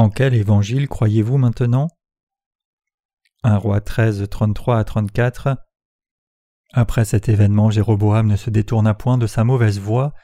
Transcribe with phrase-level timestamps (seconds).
[0.00, 1.88] En quel évangile croyez-vous maintenant?
[3.42, 5.58] 1 roi 13, 33 à 34
[6.72, 10.14] Après cet événement, Jéroboam ne se détourna point de sa mauvaise voie.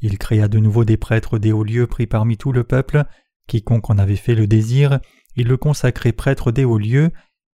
[0.00, 3.06] Il créa de nouveau des prêtres des hauts lieux pris parmi tout le peuple.
[3.48, 5.00] Quiconque en avait fait le désir,
[5.34, 7.10] il le consacrait prêtre des hauts lieux.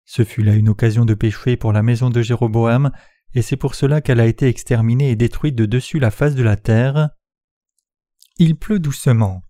[0.04, 2.92] Ce fut là une occasion de pécher pour la maison de Jéroboam,
[3.34, 6.44] et c'est pour cela qu'elle a été exterminée et détruite de dessus la face de
[6.44, 7.10] la terre.
[8.38, 9.42] Il pleut doucement.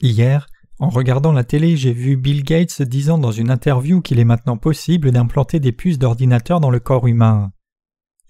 [0.00, 0.46] Hier,
[0.80, 4.56] en regardant la télé, j'ai vu Bill Gates disant dans une interview qu'il est maintenant
[4.56, 7.52] possible d'implanter des puces d'ordinateur dans le corps humain.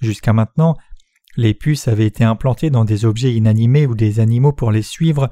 [0.01, 0.77] Jusqu'à maintenant,
[1.37, 5.30] les puces avaient été implantées dans des objets inanimés ou des animaux pour les suivre,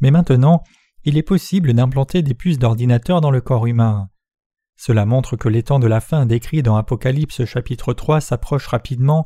[0.00, 0.62] mais maintenant,
[1.04, 4.08] il est possible d'implanter des puces d'ordinateur dans le corps humain.
[4.76, 9.24] Cela montre que les temps de la fin décrits dans Apocalypse chapitre 3 s'approchent rapidement.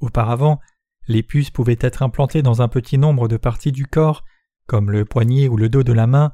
[0.00, 0.60] Auparavant,
[1.06, 4.24] les puces pouvaient être implantées dans un petit nombre de parties du corps,
[4.66, 6.32] comme le poignet ou le dos de la main,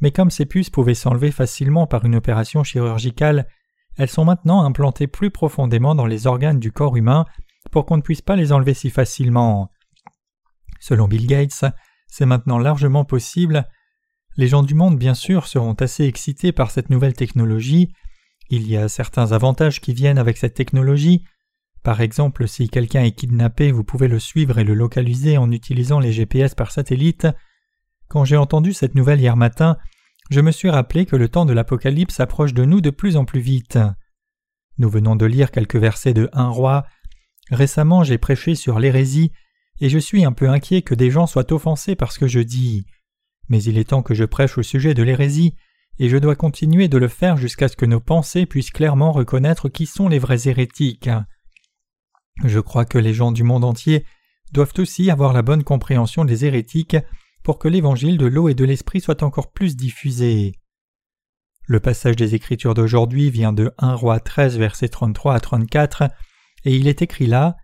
[0.00, 3.46] mais comme ces puces pouvaient s'enlever facilement par une opération chirurgicale,
[3.96, 7.24] elles sont maintenant implantées plus profondément dans les organes du corps humain
[7.70, 9.70] pour qu'on ne puisse pas les enlever si facilement.
[10.80, 11.64] Selon Bill Gates,
[12.06, 13.68] c'est maintenant largement possible.
[14.36, 17.92] Les gens du monde, bien sûr, seront assez excités par cette nouvelle technologie.
[18.50, 21.24] Il y a certains avantages qui viennent avec cette technologie.
[21.82, 25.98] Par exemple, si quelqu'un est kidnappé, vous pouvez le suivre et le localiser en utilisant
[25.98, 27.26] les GPS par satellite.
[28.08, 29.76] Quand j'ai entendu cette nouvelle hier matin,
[30.30, 33.26] je me suis rappelé que le temps de l'Apocalypse approche de nous de plus en
[33.26, 33.78] plus vite.
[34.78, 36.86] Nous venons de lire quelques versets de Un roi.
[37.50, 39.32] Récemment j'ai prêché sur l'hérésie,
[39.80, 42.40] et je suis un peu inquiet que des gens soient offensés par ce que je
[42.40, 42.86] dis.
[43.48, 45.54] Mais il est temps que je prêche au sujet de l'hérésie,
[45.98, 49.68] et je dois continuer de le faire jusqu'à ce que nos pensées puissent clairement reconnaître
[49.68, 51.10] qui sont les vrais hérétiques.
[52.44, 54.04] Je crois que les gens du monde entier
[54.52, 56.96] doivent aussi avoir la bonne compréhension des hérétiques
[57.48, 60.52] pour que l'évangile de l'eau et de l'esprit soit encore plus diffusé.
[61.66, 66.02] Le passage des Écritures d'aujourd'hui vient de 1 Roi 13 versets 33 à 34
[66.66, 67.56] et il est écrit là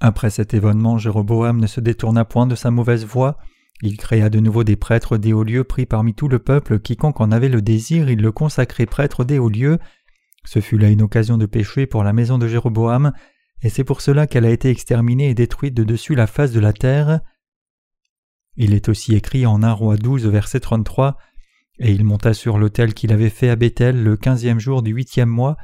[0.00, 3.38] Après cet événement, Jéroboam ne se détourna point de sa mauvaise voie.
[3.80, 7.20] Il créa de nouveau des prêtres des hauts lieux pris parmi tout le peuple, quiconque
[7.20, 9.78] en avait le désir, il le consacrait prêtre des hauts lieux.
[10.46, 13.12] Ce fut là une occasion de pécher pour la maison de Jéroboam,
[13.62, 16.58] et c'est pour cela qu'elle a été exterminée et détruite de dessus la face de
[16.58, 17.20] la terre.
[18.60, 21.16] Il est aussi écrit en 1 roi 12 verset 33
[21.78, 25.28] Et il monta sur l'autel qu'il avait fait à Bethel le quinzième jour du huitième
[25.28, 25.56] mois,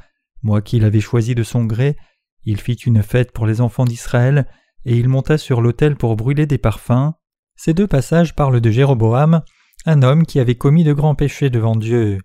[0.43, 1.97] mois qu'il avait choisi de son gré,
[2.45, 4.47] il fit une fête pour les enfants d'Israël,
[4.85, 7.11] et il monta sur l'autel pour brûler des parfums.
[7.57, 9.41] Ces deux passages parlent de Jéroboam,
[9.85, 12.19] un homme qui avait commis de grands péchés devant Dieu.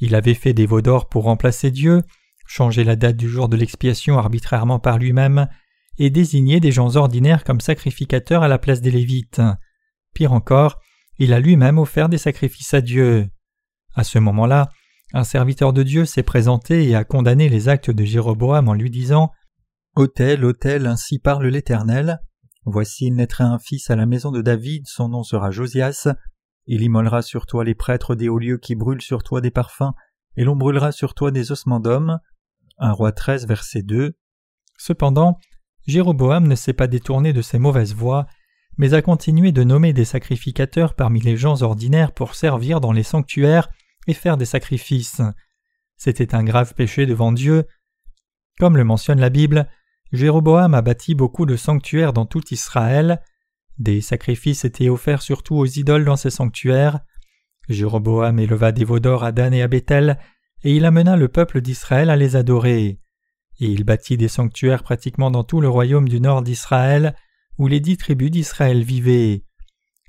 [0.00, 2.02] Il avait fait des veaux d'or pour remplacer Dieu,
[2.46, 5.46] changé la date du jour de l'expiation arbitrairement par lui-même,
[5.98, 9.40] et désigné des gens ordinaires comme sacrificateurs à la place des Lévites.
[10.14, 10.78] Pire encore,
[11.18, 13.28] il a lui-même offert des sacrifices à Dieu.
[13.94, 14.70] À ce moment-là,
[15.12, 18.90] un serviteur de Dieu s'est présenté et a condamné les actes de Jéroboam en lui
[18.90, 19.30] disant
[19.96, 22.20] Autel, autel, ainsi parle l'Éternel.
[22.64, 26.08] Voici il naîtra un fils à la maison de David, son nom sera Josias.
[26.66, 29.92] Il immolera sur toi les prêtres des hauts lieux qui brûlent sur toi des parfums,
[30.36, 32.18] et l'on brûlera sur toi des ossements d'hommes.
[32.78, 34.12] Un roi 13, verset 2.
[34.78, 35.38] Cependant,
[35.86, 38.26] Jéroboam ne s'est pas détourné de ses mauvaises voies,
[38.78, 43.02] mais a continué de nommer des sacrificateurs parmi les gens ordinaires pour servir dans les
[43.02, 43.68] sanctuaires
[44.06, 45.20] et faire des sacrifices.
[45.96, 47.66] C'était un grave péché devant Dieu.
[48.58, 49.68] Comme le mentionne la Bible,
[50.12, 53.20] Jéroboam a bâti beaucoup de sanctuaires dans tout Israël.
[53.78, 57.00] Des sacrifices étaient offerts surtout aux idoles dans ces sanctuaires.
[57.68, 60.18] Jéroboam éleva des veaux d'or à Dan et à Bethel,
[60.64, 62.98] et il amena le peuple d'Israël à les adorer.
[63.60, 67.14] Et il bâtit des sanctuaires pratiquement dans tout le royaume du nord d'Israël,
[67.60, 69.44] où les dix tribus d'Israël vivaient.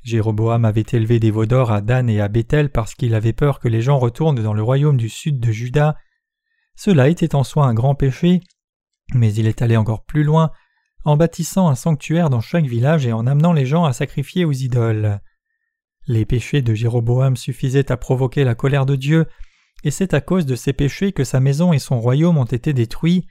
[0.05, 3.59] Jéroboam avait élevé des veaux d'or à Dan et à Bethel parce qu'il avait peur
[3.59, 5.97] que les gens retournent dans le royaume du sud de Juda.
[6.77, 8.39] Cela était en soi un grand péché,
[9.13, 10.51] mais il est allé encore plus loin
[11.03, 14.53] en bâtissant un sanctuaire dans chaque village et en amenant les gens à sacrifier aux
[14.53, 15.19] idoles.
[16.07, 19.25] Les péchés de Jéroboam suffisaient à provoquer la colère de Dieu,
[19.83, 22.71] et c'est à cause de ces péchés que sa maison et son royaume ont été
[22.71, 23.27] détruits.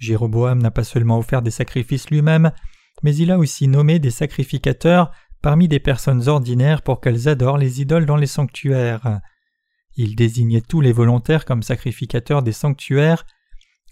[0.00, 2.50] Jéroboam n'a pas seulement offert des sacrifices lui-même,
[3.02, 5.10] mais il a aussi nommé des sacrificateurs
[5.42, 9.20] parmi des personnes ordinaires pour qu'elles adorent les idoles dans les sanctuaires.
[9.96, 13.26] Il désignait tous les volontaires comme sacrificateurs des sanctuaires.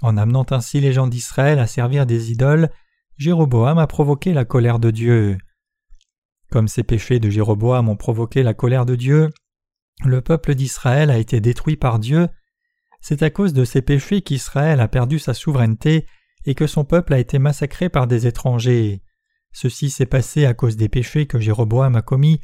[0.01, 2.71] En amenant ainsi les gens d'Israël à servir des idoles,
[3.19, 5.39] Jéroboam a provoqué la colère de Dieu.
[6.51, 9.31] Comme ces péchés de Jéroboam ont provoqué la colère de Dieu,
[10.05, 12.29] le peuple d'Israël a été détruit par Dieu.
[13.01, 16.07] C'est à cause de ces péchés qu'Israël a perdu sa souveraineté
[16.47, 19.03] et que son peuple a été massacré par des étrangers.
[19.53, 22.41] Ceci s'est passé à cause des péchés que Jéroboam a commis,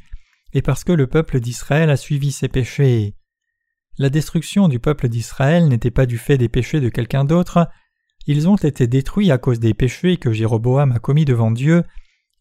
[0.53, 3.15] et parce que le peuple d'Israël a suivi ses péchés.
[3.97, 7.67] la destruction du peuple d'Israël n'était pas du fait des péchés de quelqu'un d'autre,
[8.27, 11.83] ils ont été détruits à cause des péchés que Jéroboam a commis devant Dieu,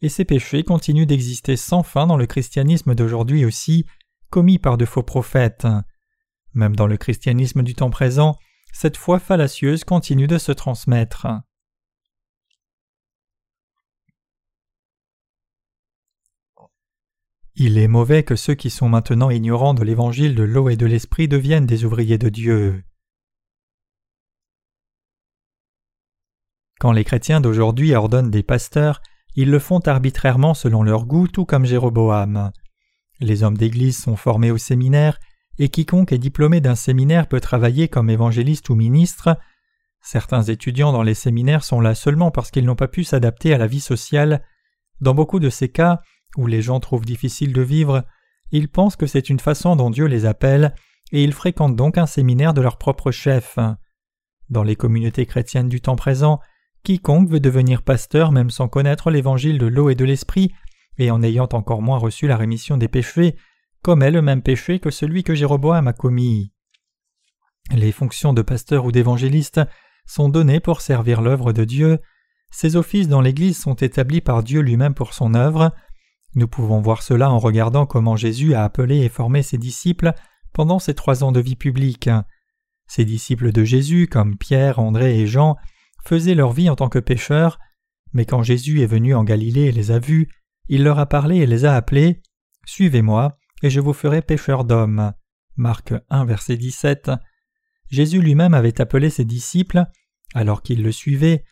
[0.01, 3.87] et ces péchés continuent d'exister sans fin dans le christianisme d'aujourd'hui aussi,
[4.31, 5.67] commis par de faux prophètes.
[6.55, 8.39] Même dans le christianisme du temps présent,
[8.73, 11.27] cette foi fallacieuse continue de se transmettre.
[17.61, 20.87] Il est mauvais que ceux qui sont maintenant ignorants de l'évangile de l'eau et de
[20.87, 22.85] l'esprit deviennent des ouvriers de Dieu.
[26.79, 29.03] Quand les chrétiens d'aujourd'hui ordonnent des pasteurs,
[29.35, 32.53] ils le font arbitrairement selon leur goût, tout comme Jéroboam.
[33.19, 35.19] Les hommes d'Église sont formés au séminaire,
[35.59, 39.37] et quiconque est diplômé d'un séminaire peut travailler comme évangéliste ou ministre.
[40.01, 43.59] Certains étudiants dans les séminaires sont là seulement parce qu'ils n'ont pas pu s'adapter à
[43.59, 44.45] la vie sociale.
[45.01, 46.01] Dans beaucoup de ces cas,
[46.37, 48.05] où les gens trouvent difficile de vivre,
[48.51, 50.75] ils pensent que c'est une façon dont Dieu les appelle,
[51.13, 53.59] et ils fréquentent donc un séminaire de leur propre chef.
[54.51, 56.41] Dans les communautés chrétiennes du temps présent,
[56.83, 60.53] quiconque veut devenir pasteur même sans connaître l'évangile de l'eau et de l'esprit,
[60.99, 63.37] et en ayant encore moins reçu la rémission des péchés,
[63.83, 66.53] commet le même péché que celui que Jéroboam a commis.
[67.71, 69.61] Les fonctions de pasteur ou d'évangéliste
[70.07, 71.99] sont données pour servir l'œuvre de Dieu.
[72.51, 75.73] Ces offices dans l'Église sont établis par Dieu lui-même pour son œuvre.
[76.35, 80.13] Nous pouvons voir cela en regardant comment Jésus a appelé et formé ses disciples
[80.53, 82.11] pendant ses trois ans de vie publique.
[82.87, 85.57] Ces disciples de Jésus, comme Pierre, André et Jean,
[86.05, 87.59] faisaient leur vie en tant que pécheurs,
[88.13, 90.29] mais quand Jésus est venu en Galilée et les a vus,
[90.69, 92.23] il leur a parlé et les a appelés
[92.65, 95.13] Suivez-moi, et je vous ferai pécheurs d'hommes.
[95.57, 97.11] Marc 1, verset 17.
[97.91, 99.85] Jésus lui-même avait appelé ses disciples,
[100.35, 101.45] alors qu'ils le suivaient.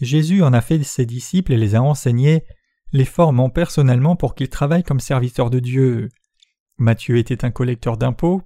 [0.00, 2.44] Jésus en a fait ses disciples et les a enseignés,
[2.94, 6.10] les formant personnellement pour qu'ils travaillent comme serviteurs de Dieu.
[6.78, 8.42] Matthieu était un collecteur d'impôts.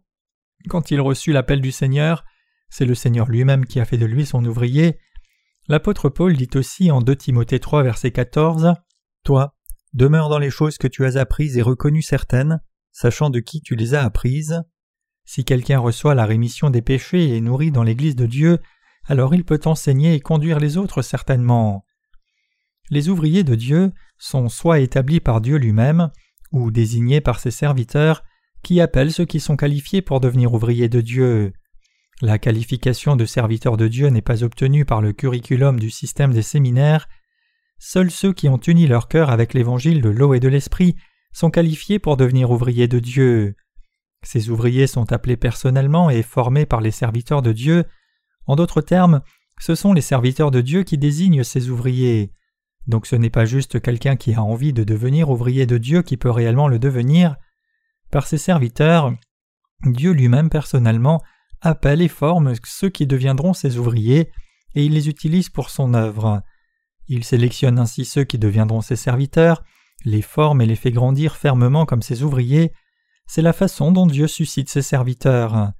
[0.71, 2.25] Quand il reçut l'appel du Seigneur,
[2.71, 4.99] c'est le Seigneur lui-même qui a fait de lui son ouvrier.
[5.69, 8.73] L'apôtre Paul dit aussi en 2 Timothée 3 verset 14
[9.23, 9.55] Toi,
[9.93, 13.77] demeure dans les choses que tu as apprises et reconnues certaines, sachant de qui tu
[13.77, 14.62] les as apprises.
[15.27, 18.61] Si quelqu'un reçoit la rémission des péchés et est nourri dans l'Église de Dieu,
[19.05, 21.85] alors il peut enseigner et conduire les autres certainement.
[22.90, 26.11] Les ouvriers de Dieu sont soit établis par Dieu lui-même,
[26.52, 28.23] ou désignés par ses serviteurs,
[28.62, 31.52] qui appellent ceux qui sont qualifiés pour devenir ouvriers de Dieu.
[32.20, 36.43] La qualification de serviteur de Dieu n'est pas obtenue par le curriculum du système des
[36.43, 37.08] séminaires.
[37.79, 40.96] Seuls ceux qui ont uni leur cœur avec l'évangile de l'eau et de l'esprit
[41.32, 43.55] sont qualifiés pour devenir ouvriers de Dieu.
[44.25, 47.84] Ces ouvriers sont appelés personnellement et formés par les serviteurs de Dieu.
[48.46, 49.20] En d'autres termes,
[49.61, 52.32] ce sont les serviteurs de Dieu qui désignent ces ouvriers.
[52.88, 56.17] Donc ce n'est pas juste quelqu'un qui a envie de devenir ouvrier de Dieu qui
[56.17, 57.37] peut réellement le devenir.
[58.11, 59.12] Par ses serviteurs,
[59.85, 61.23] Dieu lui-même personnellement
[61.61, 64.31] appelle et forme ceux qui deviendront ses ouvriers,
[64.75, 66.43] et il les utilise pour son œuvre.
[67.08, 69.62] Il sélectionne ainsi ceux qui deviendront ses serviteurs,
[70.05, 72.73] les forme et les fait grandir fermement comme ses ouvriers,
[73.26, 75.73] c'est la façon dont Dieu suscite ses serviteurs.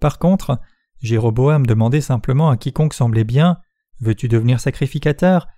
[0.00, 0.60] Par contre,
[1.00, 3.58] Jéroboam demandait simplement à quiconque semblait bien
[4.00, 5.48] Veux-tu devenir sacrificateur?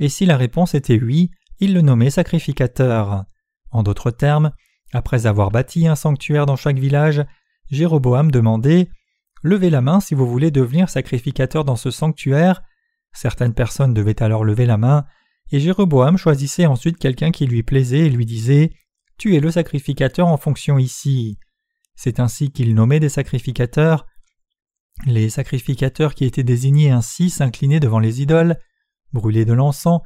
[0.00, 1.30] Et si la réponse était oui,
[1.60, 3.24] il le nommait sacrificateur.
[3.70, 4.50] En d'autres termes,
[4.92, 7.24] après avoir bâti un sanctuaire dans chaque village,
[7.70, 8.88] Jéroboam demandait
[9.42, 12.62] Levez la main si vous voulez devenir sacrificateur dans ce sanctuaire.
[13.12, 15.04] Certaines personnes devaient alors lever la main,
[15.52, 18.72] et Jéroboam choisissait ensuite quelqu'un qui lui plaisait et lui disait
[19.18, 21.38] Tu es le sacrificateur en fonction ici.
[21.94, 24.06] C'est ainsi qu'il nommait des sacrificateurs.
[25.06, 28.56] Les sacrificateurs qui étaient désignés ainsi s'inclinaient devant les idoles,
[29.12, 30.00] brûlaient de l'encens,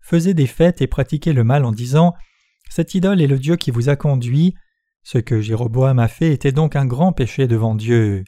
[0.00, 2.14] faisaient des fêtes et pratiquaient le mal en disant
[2.70, 4.54] Cette idole est le Dieu qui vous a conduit.
[5.02, 8.24] Ce que Jéroboam a fait était donc un grand péché devant Dieu.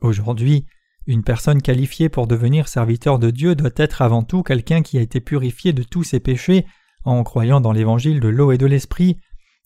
[0.00, 0.66] Aujourd'hui,
[1.06, 5.00] une personne qualifiée pour devenir serviteur de Dieu doit être avant tout quelqu'un qui a
[5.00, 6.66] été purifié de tous ses péchés
[7.04, 9.18] en croyant dans l'évangile de l'eau et de l'esprit,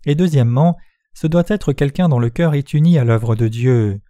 [0.07, 0.77] et deuxièmement,
[1.15, 4.01] ce doit être quelqu'un dont le cœur est uni à l'œuvre de Dieu.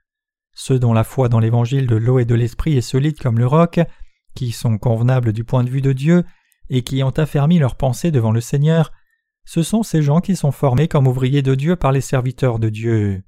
[0.55, 3.47] Ceux dont la foi dans l'évangile de l'eau et de l'esprit est solide comme le
[3.47, 3.81] roc,
[4.35, 6.25] qui sont convenables du point de vue de Dieu,
[6.71, 8.93] et qui ont affermi leurs pensées devant le Seigneur,
[9.45, 12.69] ce sont ces gens qui sont formés comme ouvriers de Dieu par les serviteurs de
[12.69, 13.23] Dieu.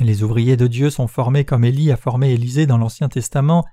[0.00, 3.64] Les ouvriers de Dieu sont formés comme Élie a formé Élisée dans l'Ancien Testament.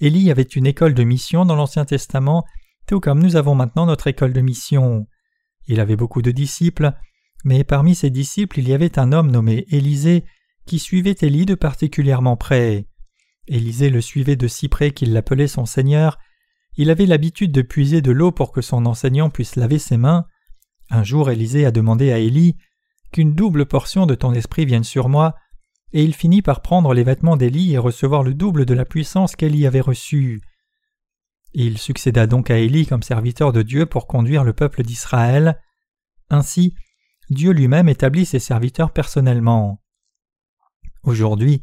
[0.00, 2.44] Élie avait une école de mission dans l'Ancien Testament,
[2.86, 5.06] tout comme nous avons maintenant notre école de mission.
[5.68, 6.92] Il avait beaucoup de disciples,
[7.44, 10.24] mais parmi ses disciples il y avait un homme nommé Élisée
[10.66, 12.86] qui suivait Élie de particulièrement près.
[13.48, 16.18] Élisée le suivait de si près qu'il l'appelait son Seigneur.
[16.76, 20.26] Il avait l'habitude de puiser de l'eau pour que son enseignant puisse laver ses mains.
[20.90, 22.56] Un jour Élisée a demandé à Élie
[23.12, 25.34] qu'une double portion de ton esprit vienne sur moi.
[25.94, 29.36] et il finit par prendre les vêtements d'Élie et recevoir le double de la puissance
[29.36, 30.42] qu'Élie avait reçue.
[31.54, 35.58] Il succéda donc à Élie comme serviteur de Dieu pour conduire le peuple d'Israël.
[36.28, 36.74] Ainsi,
[37.30, 39.80] Dieu lui-même établit ses serviteurs personnellement.
[41.04, 41.62] Aujourd'hui,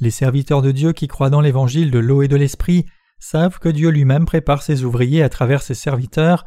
[0.00, 2.86] les serviteurs de Dieu qui croient dans l'évangile de l'eau et de l'esprit
[3.18, 6.44] savent que Dieu lui-même prépare ses ouvriers à travers ses serviteurs.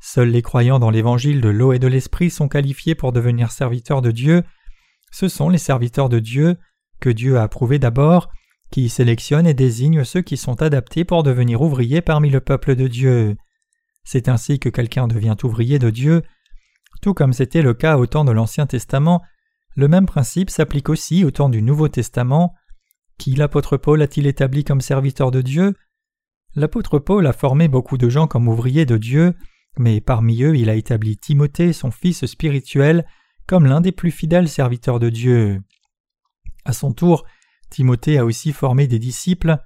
[0.00, 4.02] Seuls les croyants dans l'évangile de l'eau et de l'esprit sont qualifiés pour devenir serviteurs
[4.02, 4.42] de Dieu.
[5.12, 6.56] Ce sont les serviteurs de Dieu,
[7.00, 8.30] que Dieu a approuvés d'abord,
[8.70, 12.88] qui sélectionnent et désignent ceux qui sont adaptés pour devenir ouvriers parmi le peuple de
[12.88, 13.36] Dieu.
[14.04, 16.22] C'est ainsi que quelqu'un devient ouvrier de Dieu.
[17.02, 19.22] Tout comme c'était le cas au temps de l'Ancien Testament,
[19.76, 22.54] le même principe s'applique aussi au temps du Nouveau Testament.
[23.20, 25.74] Qui l'apôtre Paul a-t-il établi comme serviteur de Dieu?
[26.54, 29.34] L'apôtre Paul a formé beaucoup de gens comme ouvriers de Dieu,
[29.76, 33.04] mais parmi eux il a établi Timothée, son fils spirituel,
[33.46, 35.60] comme l'un des plus fidèles serviteurs de Dieu.
[36.64, 37.26] À son tour,
[37.68, 39.58] Timothée a aussi formé des disciples.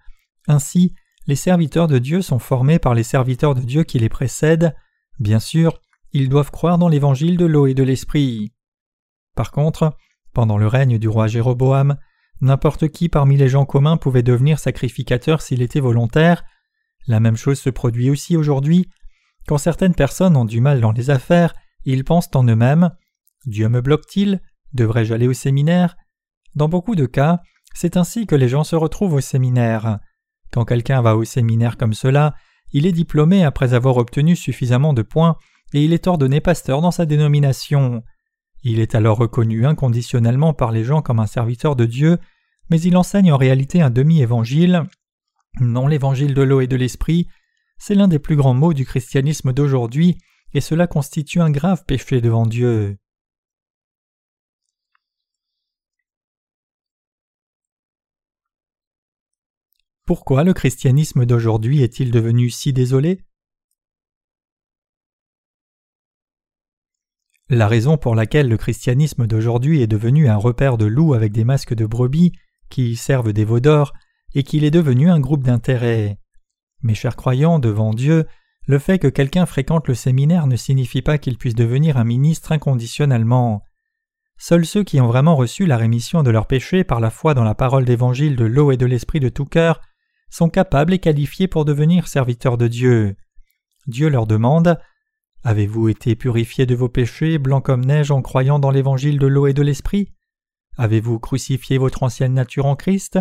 [0.49, 0.92] Ainsi,
[1.28, 4.75] les serviteurs de Dieu sont formés par les serviteurs de Dieu qui les précèdent.
[5.20, 5.80] Bien sûr,
[6.12, 8.52] ils doivent croire dans l'évangile de l'eau et de l'esprit.
[9.37, 9.96] Par contre,
[10.32, 11.96] pendant le règne du roi Jéroboam,
[12.44, 16.44] n'importe qui parmi les gens communs pouvait devenir sacrificateur s'il était volontaire.
[17.06, 18.88] La même chose se produit aussi aujourd'hui.
[19.46, 22.90] Quand certaines personnes ont du mal dans les affaires, ils pensent en eux-mêmes
[23.46, 24.40] Dieu me bloque-t-il?
[24.72, 25.96] Devrais-je aller au séminaire?
[26.54, 27.40] Dans beaucoup de cas,
[27.74, 29.98] c'est ainsi que les gens se retrouvent au séminaire.
[30.52, 32.34] Quand quelqu'un va au séminaire comme cela,
[32.72, 35.36] il est diplômé après avoir obtenu suffisamment de points
[35.74, 38.02] et il est ordonné pasteur dans sa dénomination.
[38.62, 42.18] Il est alors reconnu inconditionnellement par les gens comme un serviteur de Dieu,
[42.71, 44.85] mais il enseigne en réalité un demi-évangile,
[45.61, 47.28] non l'évangile de l'eau et de l'esprit.
[47.78, 50.18] C'est l'un des plus grands mots du christianisme d'aujourd'hui,
[50.52, 52.97] et cela constitue un grave péché devant Dieu.
[60.06, 63.25] Pourquoi le christianisme d'aujourd'hui est-il devenu si désolé?
[67.49, 71.44] La raison pour laquelle le christianisme d'aujourd'hui est devenu un repère de loups avec des
[71.44, 72.33] masques de brebis
[72.71, 73.92] qui servent des veaux d'or
[74.35, 76.18] et qu'il est devenu un groupe d'intérêt.
[76.83, 78.26] Mes chers croyants, devant Dieu,
[78.66, 82.52] le fait que quelqu'un fréquente le séminaire ne signifie pas qu'il puisse devenir un ministre
[82.52, 83.62] inconditionnellement.
[84.37, 87.44] Seuls ceux qui ont vraiment reçu la rémission de leurs péchés par la foi dans
[87.44, 89.80] la parole d'évangile de l'eau et de l'esprit de tout cœur
[90.30, 93.16] sont capables et qualifiés pour devenir serviteurs de Dieu.
[93.87, 94.78] Dieu leur demande
[95.44, 99.47] Avez-vous été purifiés de vos péchés, blancs comme neige, en croyant dans l'évangile de l'eau
[99.47, 100.09] et de l'esprit?
[100.76, 103.18] Avez-vous crucifié votre ancienne nature en Christ?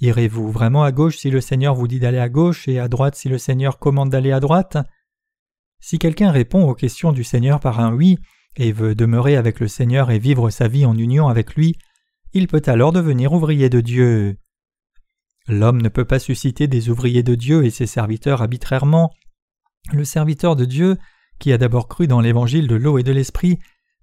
[0.00, 3.16] Irez-vous vraiment à gauche si le Seigneur vous dit d'aller à gauche et à droite
[3.16, 4.76] si le Seigneur commande d'aller à droite?
[5.80, 8.18] Si quelqu'un répond aux questions du Seigneur par un oui
[8.56, 11.76] et veut demeurer avec le Seigneur et vivre sa vie en union avec lui,
[12.32, 14.36] il peut alors devenir ouvrier de Dieu.
[15.48, 19.10] L'homme ne peut pas susciter des ouvriers de Dieu et ses serviteurs arbitrairement.
[19.92, 20.98] Le serviteur de Dieu,
[21.38, 23.58] qui a d'abord cru dans l'évangile de l'eau et de l'esprit,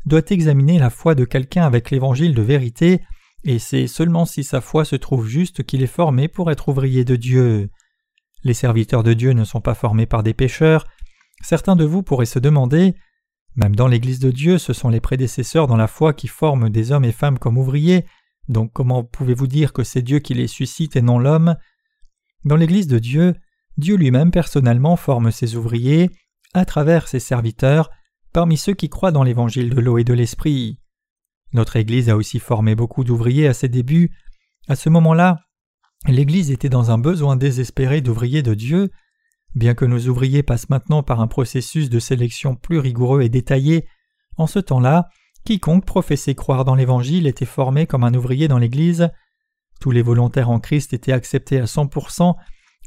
[0.05, 3.01] doit examiner la foi de quelqu'un avec l'évangile de vérité,
[3.43, 7.05] et c'est seulement si sa foi se trouve juste qu'il est formé pour être ouvrier
[7.05, 7.69] de Dieu.
[8.43, 10.85] Les serviteurs de Dieu ne sont pas formés par des pécheurs.
[11.41, 12.95] Certains de vous pourraient se demander
[13.55, 16.91] même dans l'Église de Dieu, ce sont les prédécesseurs dans la foi qui forment des
[16.91, 18.05] hommes et femmes comme ouvriers,
[18.49, 21.55] donc comment pouvez-vous dire que c'est Dieu qui les suscite et non l'homme?
[22.43, 23.33] Dans l'Église de Dieu,
[23.77, 26.09] Dieu lui-même personnellement forme ses ouvriers,
[26.53, 27.89] à travers ses serviteurs,
[28.35, 30.77] parmi ceux qui croient dans l'évangile de l'eau et de l'esprit.
[31.53, 34.11] Notre Église a aussi formé beaucoup d'ouvriers à ses débuts.
[34.67, 35.39] À ce moment-là,
[36.05, 38.91] l'Église était dans un besoin désespéré d'ouvriers de Dieu.
[39.55, 43.87] Bien que nos ouvriers passent maintenant par un processus de sélection plus rigoureux et détaillé,
[44.35, 45.07] en ce temps-là,
[45.45, 49.11] Quiconque professait croire dans l'Évangile était formé comme un ouvrier dans l'Église.
[49.79, 52.35] Tous les volontaires en Christ étaient acceptés à 100%,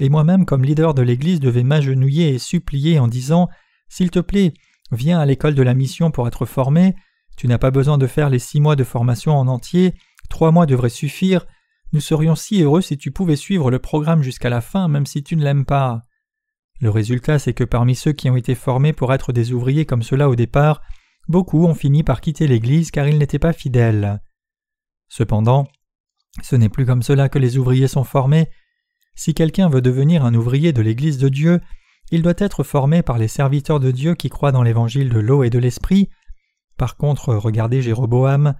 [0.00, 3.48] et moi-même comme leader de l'Église devais m'agenouiller et supplier en disant
[3.88, 4.52] S'il te plaît,
[4.90, 6.94] viens à l'école de la mission pour être formé,
[7.36, 9.94] tu n'as pas besoin de faire les six mois de formation en entier,
[10.28, 11.46] trois mois devraient suffire,
[11.92, 15.22] nous serions si heureux si tu pouvais suivre le programme jusqu'à la fin même si
[15.22, 16.02] tu ne l'aimes pas.
[16.80, 20.02] Le résultat c'est que parmi ceux qui ont été formés pour être des ouvriers comme
[20.02, 20.82] cela au départ,
[21.28, 24.20] beaucoup ont fini par quitter l'Église car ils n'étaient pas fidèles.
[25.08, 25.68] Cependant,
[26.42, 28.48] ce n'est plus comme cela que les ouvriers sont formés.
[29.14, 31.60] Si quelqu'un veut devenir un ouvrier de l'Église de Dieu,
[32.10, 35.42] il doit être formé par les serviteurs de Dieu qui croient dans l'évangile de l'eau
[35.42, 36.08] et de l'esprit.
[36.76, 38.54] Par contre, regardez Jéroboam.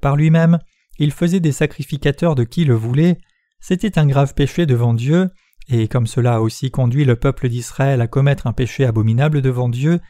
[0.00, 0.58] Par lui-même,
[0.98, 3.18] il faisait des sacrificateurs de qui le voulait.
[3.60, 5.30] C'était un grave péché devant Dieu,
[5.68, 9.68] et comme cela a aussi conduit le peuple d'Israël à commettre un péché abominable devant
[9.68, 10.00] Dieu,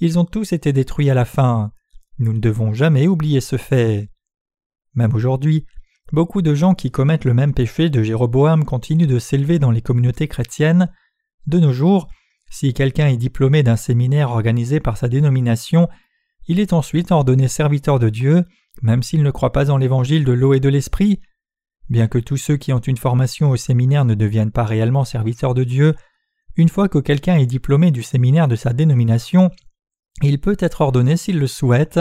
[0.00, 1.72] ils ont tous été détruits à la fin.
[2.18, 4.10] Nous ne devons jamais oublier ce fait.
[4.94, 5.66] Même aujourd'hui,
[6.12, 9.82] beaucoup de gens qui commettent le même péché de Jéroboam continuent de s'élever dans les
[9.82, 10.92] communautés chrétiennes.
[11.46, 12.08] De nos jours,
[12.50, 15.88] si quelqu'un est diplômé d'un séminaire organisé par sa dénomination,
[16.48, 18.44] il est ensuite ordonné serviteur de Dieu,
[18.82, 21.20] même s'il ne croit pas en l'évangile de l'eau et de l'esprit.
[21.88, 25.54] Bien que tous ceux qui ont une formation au séminaire ne deviennent pas réellement serviteurs
[25.54, 25.94] de Dieu,
[26.56, 29.50] une fois que quelqu'un est diplômé du séminaire de sa dénomination,
[30.22, 32.00] il peut être ordonné s'il le souhaite,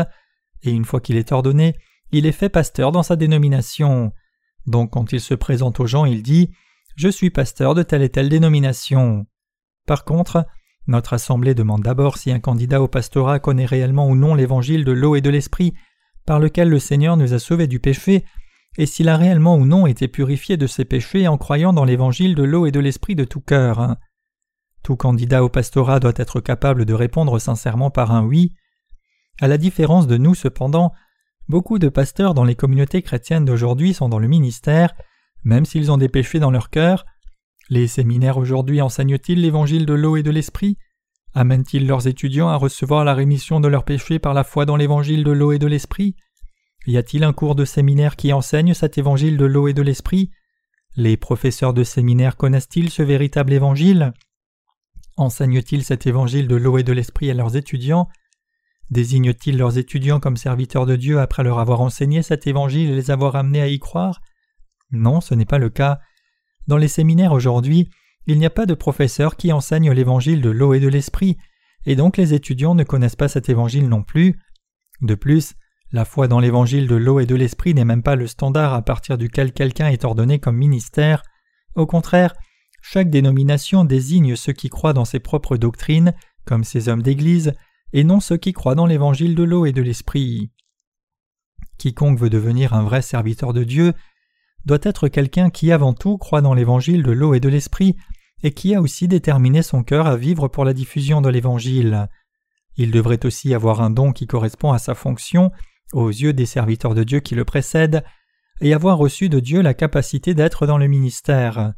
[0.63, 1.75] et une fois qu'il est ordonné,
[2.11, 4.13] il est fait pasteur dans sa dénomination.
[4.65, 6.51] Donc quand il se présente aux gens, il dit
[6.95, 9.25] Je suis pasteur de telle et telle dénomination.
[9.85, 10.45] Par contre,
[10.87, 14.91] notre assemblée demande d'abord si un candidat au pastorat connaît réellement ou non l'évangile de
[14.91, 15.73] l'eau et de l'esprit
[16.25, 18.25] par lequel le Seigneur nous a sauvés du péché,
[18.77, 22.35] et s'il a réellement ou non été purifié de ses péchés en croyant dans l'évangile
[22.35, 23.95] de l'eau et de l'esprit de tout cœur.
[24.83, 28.53] Tout candidat au pastorat doit être capable de répondre sincèrement par un oui.
[29.39, 30.93] À la différence de nous, cependant,
[31.47, 34.93] beaucoup de pasteurs dans les communautés chrétiennes d'aujourd'hui sont dans le ministère,
[35.43, 37.05] même s'ils ont des péchés dans leur cœur.
[37.69, 40.77] Les séminaires aujourd'hui enseignent-ils l'évangile de l'eau et de l'esprit?
[41.33, 45.23] Amènent-ils leurs étudiants à recevoir la rémission de leurs péchés par la foi dans l'évangile
[45.23, 46.15] de l'eau et de l'esprit?
[46.85, 50.29] Y a-t-il un cours de séminaire qui enseigne cet évangile de l'eau et de l'esprit?
[50.95, 54.13] Les professeurs de séminaire connaissent-ils ce véritable évangile?
[55.17, 58.07] Enseignent-ils cet évangile de l'eau et de l'esprit à leurs étudiants?
[58.91, 63.09] Désignent-ils leurs étudiants comme serviteurs de Dieu après leur avoir enseigné cet évangile et les
[63.09, 64.21] avoir amenés à y croire?
[64.91, 65.99] Non, ce n'est pas le cas.
[66.67, 67.89] Dans les séminaires aujourd'hui,
[68.27, 71.37] il n'y a pas de professeurs qui enseignent l'évangile de l'eau et de l'esprit,
[71.85, 74.39] et donc les étudiants ne connaissent pas cet évangile non plus.
[75.01, 75.53] De plus,
[75.91, 78.81] la foi dans l'évangile de l'eau et de l'esprit n'est même pas le standard à
[78.81, 81.21] partir duquel quelqu'un est ordonné comme ministère.
[81.75, 82.33] Au contraire,
[82.81, 86.13] chaque dénomination désigne ceux qui croient dans ses propres doctrines,
[86.45, 87.53] comme ces hommes d'Église,
[87.93, 90.51] et non ceux qui croient dans l'évangile de l'eau et de l'esprit.
[91.77, 93.93] Quiconque veut devenir un vrai serviteur de Dieu
[94.65, 97.95] doit être quelqu'un qui avant tout croit dans l'évangile de l'eau et de l'esprit,
[98.43, 102.09] et qui a aussi déterminé son cœur à vivre pour la diffusion de l'évangile.
[102.77, 105.51] Il devrait aussi avoir un don qui correspond à sa fonction,
[105.93, 108.03] aux yeux des serviteurs de Dieu qui le précèdent,
[108.61, 111.73] et avoir reçu de Dieu la capacité d'être dans le ministère.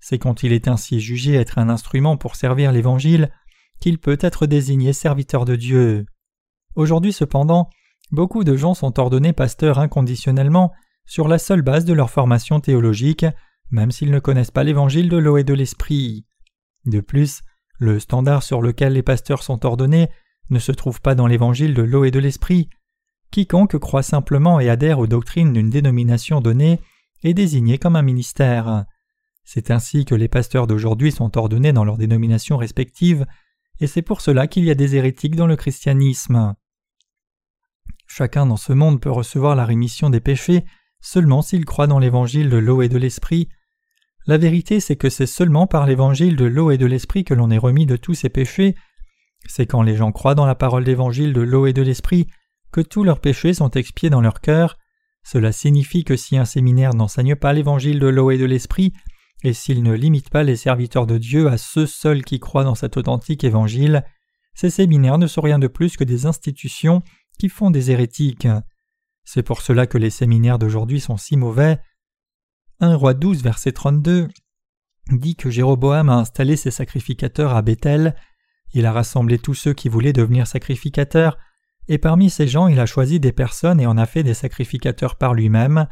[0.00, 3.30] C'est quand il est ainsi jugé être un instrument pour servir l'Évangile
[3.80, 6.06] qu'il peut être désigné serviteur de Dieu.
[6.74, 7.68] Aujourd'hui cependant,
[8.10, 10.72] beaucoup de gens sont ordonnés pasteurs inconditionnellement
[11.06, 13.26] sur la seule base de leur formation théologique,
[13.70, 16.26] même s'ils ne connaissent pas l'Évangile de l'eau et de l'Esprit.
[16.84, 17.42] De plus,
[17.78, 20.08] le standard sur lequel les pasteurs sont ordonnés
[20.50, 22.68] ne se trouve pas dans l'Évangile de l'eau et de l'Esprit.
[23.30, 26.80] Quiconque croit simplement et adhère aux doctrines d'une dénomination donnée
[27.24, 28.84] est désigné comme un ministère.
[29.44, 33.26] C'est ainsi que les pasteurs d'aujourd'hui sont ordonnés dans leurs dénominations respectives,
[33.80, 36.54] et c'est pour cela qu'il y a des hérétiques dans le christianisme.
[38.06, 40.64] Chacun dans ce monde peut recevoir la rémission des péchés
[41.06, 43.48] seulement s'il croit dans l'évangile de l'eau et de l'esprit.
[44.26, 47.50] La vérité, c'est que c'est seulement par l'évangile de l'eau et de l'esprit que l'on
[47.50, 48.74] est remis de tous ses péchés.
[49.46, 52.26] C'est quand les gens croient dans la parole d'évangile de l'eau et de l'esprit
[52.72, 54.78] que tous leurs péchés sont expiés dans leur cœur.
[55.22, 58.92] Cela signifie que si un séminaire n'enseigne pas l'évangile de l'eau et de l'esprit,
[59.44, 62.74] et s'il ne limite pas les serviteurs de Dieu à ceux seuls qui croient dans
[62.74, 64.04] cet authentique évangile,
[64.54, 67.02] ces séminaires ne sont rien de plus que des institutions
[67.38, 68.48] qui font des hérétiques.
[69.26, 71.78] C'est pour cela que les séminaires d'aujourd'hui sont si mauvais.
[72.80, 74.28] 1 roi 12 verset 32
[75.10, 78.14] dit que Jéroboam a installé ses sacrificateurs à Bethel,
[78.72, 81.38] il a rassemblé tous ceux qui voulaient devenir sacrificateurs,
[81.88, 85.16] et parmi ces gens il a choisi des personnes et en a fait des sacrificateurs
[85.16, 85.86] par lui-même,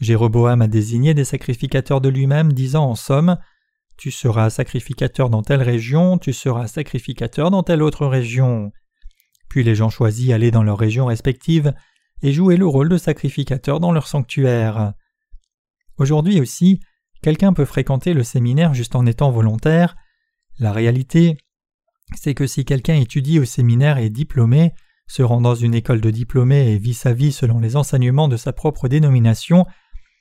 [0.00, 3.38] Jéroboam a désigné des sacrificateurs de lui-même, disant en somme
[3.96, 8.72] Tu seras sacrificateur dans telle région, tu seras sacrificateur dans telle autre région.
[9.48, 11.72] Puis les gens choisis allaient dans leurs régions respectives
[12.22, 14.92] et jouaient le rôle de sacrificateur dans leur sanctuaire.
[15.96, 16.80] Aujourd'hui aussi,
[17.22, 19.96] quelqu'un peut fréquenter le séminaire juste en étant volontaire.
[20.58, 21.36] La réalité,
[22.16, 24.72] c'est que si quelqu'un étudie au séminaire et est diplômé,
[25.06, 28.36] se rend dans une école de diplômés et vit sa vie selon les enseignements de
[28.36, 29.66] sa propre dénomination,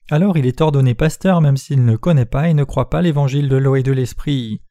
[0.09, 3.49] alors il est ordonné pasteur même s'il ne connaît pas et ne croit pas l'évangile
[3.49, 4.61] de l'eau et de l'esprit.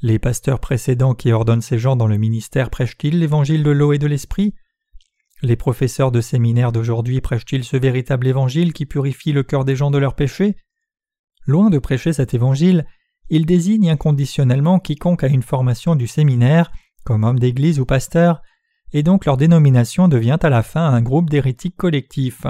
[0.00, 3.98] Les pasteurs précédents qui ordonnent ces gens dans le ministère prêchent-ils l'évangile de l'eau et
[3.98, 4.54] de l'esprit?
[5.42, 9.90] Les professeurs de séminaire d'aujourd'hui prêchent-ils ce véritable évangile qui purifie le cœur des gens
[9.90, 10.56] de leurs péchés?
[11.46, 12.86] Loin de prêcher cet évangile,
[13.28, 16.70] ils désignent inconditionnellement quiconque a une formation du séminaire,
[17.04, 18.40] comme homme d'église ou pasteur,
[18.92, 22.46] et donc leur dénomination devient à la fin un groupe d'hérétiques collectifs.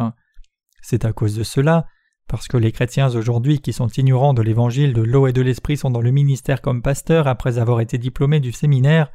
[0.82, 1.86] C'est à cause de cela
[2.28, 5.76] parce que les chrétiens aujourd'hui qui sont ignorants de l'évangile de l'eau et de l'esprit
[5.78, 9.10] sont dans le ministère comme pasteurs après avoir été diplômés du séminaire,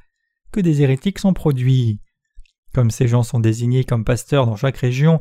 [0.52, 2.00] que des hérétiques sont produits.
[2.74, 5.20] Comme ces gens sont désignés comme pasteurs dans chaque région,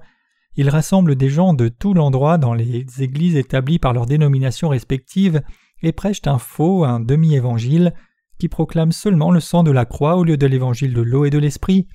[0.57, 5.43] ils rassemblent des gens de tout l'endroit dans les églises établies par leurs dénominations respectives
[5.83, 7.95] et prêchent un faux, un demi-évangile,
[8.39, 11.31] qui proclame seulement le sang de la croix au lieu de l'évangile de l'eau et
[11.31, 11.89] de l'esprit,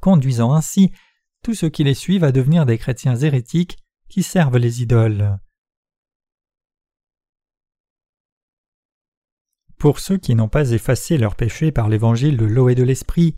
[0.00, 0.92] conduisant ainsi
[1.42, 5.38] tous ceux qui les suivent à devenir des chrétiens hérétiques qui servent les idoles.
[9.78, 13.34] Pour ceux qui n'ont pas effacé leurs péchés par l'évangile de l'eau et de l'esprit,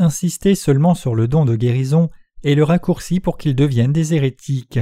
[0.00, 2.10] insistez seulement sur le don de guérison
[2.42, 4.80] et le raccourci pour qu'ils deviennent des hérétiques.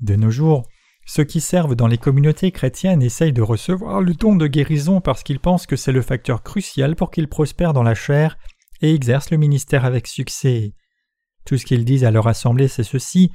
[0.00, 0.66] De nos jours,
[1.06, 5.22] ceux qui servent dans les communautés chrétiennes essayent de recevoir le don de guérison parce
[5.22, 8.36] qu'ils pensent que c'est le facteur crucial pour qu'ils prospèrent dans la chair
[8.80, 10.74] et exercent le ministère avec succès.
[11.44, 13.30] Tout ce qu'ils disent à leur assemblée, c'est ceci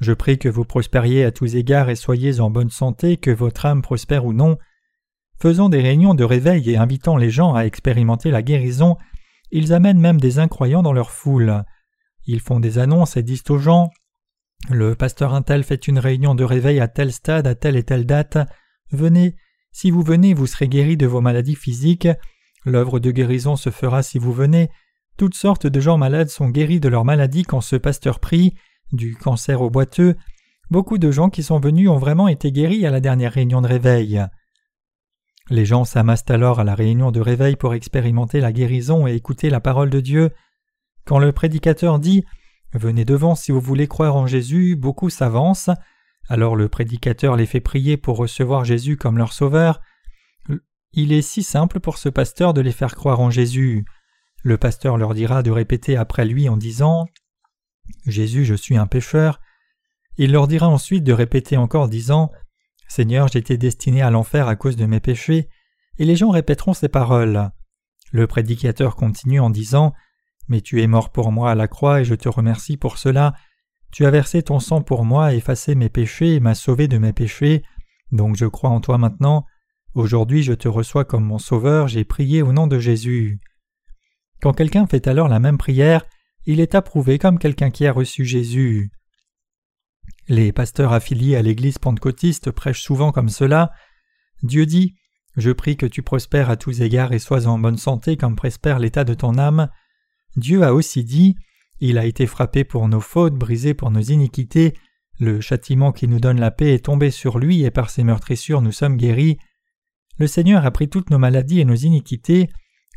[0.00, 3.66] Je prie que vous prospériez à tous égards et soyez en bonne santé, que votre
[3.66, 4.58] âme prospère ou non.
[5.40, 8.98] Faisant des réunions de réveil et invitant les gens à expérimenter la guérison,
[9.50, 11.64] ils amènent même des incroyants dans leur foule.
[12.26, 13.88] Ils font des annonces et disent aux gens
[14.68, 18.04] Le pasteur Intel fait une réunion de réveil à tel stade, à telle et telle
[18.04, 18.36] date.
[18.92, 19.34] Venez,
[19.72, 22.08] si vous venez, vous serez guéri de vos maladies physiques.
[22.66, 24.68] L'œuvre de guérison se fera si vous venez.
[25.16, 28.56] Toutes sortes de gens malades sont guéris de leurs maladies quand ce pasteur prie,
[28.92, 30.16] du cancer au boiteux.
[30.70, 33.68] Beaucoup de gens qui sont venus ont vraiment été guéris à la dernière réunion de
[33.68, 34.22] réveil.
[35.50, 39.50] Les gens s'amassent alors à la réunion de réveil pour expérimenter la guérison et écouter
[39.50, 40.30] la parole de Dieu.
[41.04, 42.24] Quand le prédicateur dit
[42.72, 45.70] Venez devant si vous voulez croire en Jésus, beaucoup s'avancent.
[46.28, 49.80] Alors le prédicateur les fait prier pour recevoir Jésus comme leur sauveur.
[50.92, 53.84] Il est si simple pour ce pasteur de les faire croire en Jésus.
[54.44, 57.06] Le pasteur leur dira de répéter après lui en disant
[58.06, 59.40] Jésus, je suis un pécheur.
[60.16, 62.30] Il leur dira ensuite de répéter encore disant
[62.90, 65.48] Seigneur, j'étais destiné à l'enfer à cause de mes péchés,
[65.98, 67.52] et les gens répéteront ces paroles.
[68.10, 69.94] Le prédicateur continue en disant
[70.48, 73.34] Mais tu es mort pour moi à la croix et je te remercie pour cela.
[73.92, 77.12] Tu as versé ton sang pour moi, effacé mes péchés et m'as sauvé de mes
[77.12, 77.62] péchés.
[78.10, 79.46] Donc je crois en toi maintenant.
[79.94, 83.38] Aujourd'hui je te reçois comme mon sauveur, j'ai prié au nom de Jésus.
[84.42, 86.04] Quand quelqu'un fait alors la même prière,
[86.44, 88.90] il est approuvé comme quelqu'un qui a reçu Jésus.
[90.30, 93.72] Les pasteurs affiliés à l'Église pentecôtiste prêchent souvent comme cela.
[94.44, 94.94] Dieu dit
[95.36, 98.78] Je prie que tu prospères à tous égards et sois en bonne santé comme prospère
[98.78, 99.68] l'état de ton âme.
[100.36, 101.34] Dieu a aussi dit
[101.80, 104.74] Il a été frappé pour nos fautes, brisé pour nos iniquités.
[105.18, 108.62] Le châtiment qui nous donne la paix est tombé sur lui et par ses meurtrissures
[108.62, 109.36] nous sommes guéris.
[110.18, 112.48] Le Seigneur a pris toutes nos maladies et nos iniquités.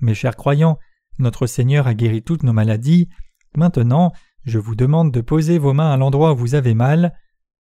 [0.01, 0.77] Mes chers croyants,
[1.17, 3.09] notre Seigneur a guéri toutes nos maladies.
[3.55, 4.13] Maintenant,
[4.45, 7.15] je vous demande de poser vos mains à l'endroit où vous avez mal.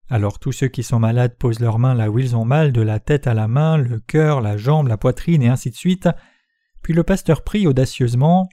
[0.09, 2.81] Alors tous ceux qui sont malades posent leurs mains là où ils ont mal, de
[2.81, 6.09] la tête à la main, le cœur, la jambe, la poitrine et ainsi de suite.
[6.81, 8.49] Puis le pasteur prie audacieusement.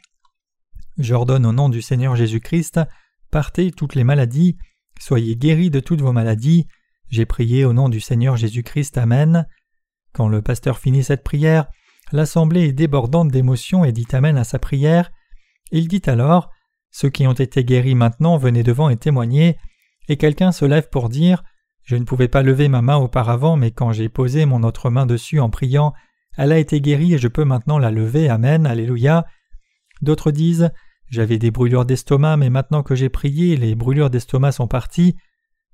[0.98, 2.80] J'ordonne au nom du Seigneur Jésus-Christ,
[3.30, 4.58] partez toutes les maladies,
[4.98, 6.66] soyez guéris de toutes vos maladies.
[7.08, 8.98] J'ai prié au nom du Seigneur Jésus-Christ.
[8.98, 9.46] Amen.
[10.12, 11.66] Quand le pasteur finit cette prière,
[12.12, 15.10] l'assemblée est débordante d'émotion et dit Amen à sa prière.
[15.70, 16.50] Il dit alors
[16.90, 19.56] Ceux qui ont été guéris maintenant, venez devant et témoignez
[20.08, 21.42] et quelqu'un se lève pour dire
[21.82, 25.06] Je ne pouvais pas lever ma main auparavant, mais quand j'ai posé mon autre main
[25.06, 25.92] dessus en priant,
[26.36, 28.28] elle a été guérie et je peux maintenant la lever.
[28.28, 28.66] Amen.
[28.66, 29.26] Alléluia.
[30.02, 30.70] D'autres disent
[31.08, 35.16] J'avais des brûlures d'estomac, mais maintenant que j'ai prié, les brûlures d'estomac sont parties.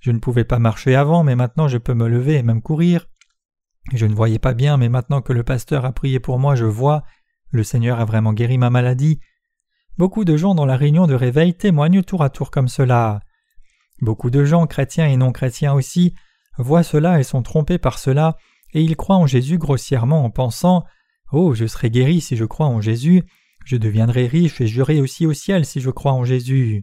[0.00, 3.06] Je ne pouvais pas marcher avant, mais maintenant je peux me lever et même courir.
[3.92, 6.64] Je ne voyais pas bien, mais maintenant que le pasteur a prié pour moi, je
[6.64, 7.02] vois.
[7.50, 9.20] Le Seigneur a vraiment guéri ma maladie.
[9.98, 13.20] Beaucoup de gens dans la réunion de réveil témoignent tour à tour comme cela.
[14.02, 16.12] Beaucoup de gens, chrétiens et non chrétiens aussi,
[16.58, 18.36] voient cela et sont trompés par cela,
[18.74, 20.84] et ils croient en Jésus grossièrement en pensant
[21.30, 23.22] Oh, je serai guéri si je crois en Jésus,
[23.64, 26.82] je deviendrai riche et j'irai aussi au ciel si je crois en Jésus.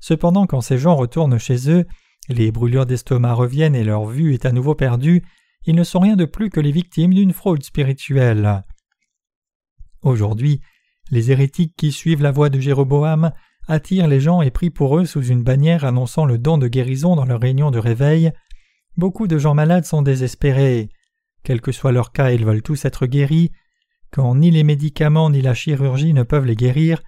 [0.00, 1.86] Cependant, quand ces gens retournent chez eux,
[2.28, 5.24] les brûlures d'estomac reviennent et leur vue est à nouveau perdue,
[5.64, 8.62] ils ne sont rien de plus que les victimes d'une fraude spirituelle.
[10.02, 10.60] Aujourd'hui,
[11.10, 13.32] les hérétiques qui suivent la voie de Jéroboam
[13.66, 17.16] attirent les gens et prient pour eux sous une bannière annonçant le don de guérison
[17.16, 18.32] dans leur réunion de réveil.
[18.96, 20.88] Beaucoup de gens malades sont désespérés.
[21.42, 23.50] Quel que soit leur cas, ils veulent tous être guéris.
[24.10, 27.02] Quand ni les médicaments ni la chirurgie ne peuvent les guérir,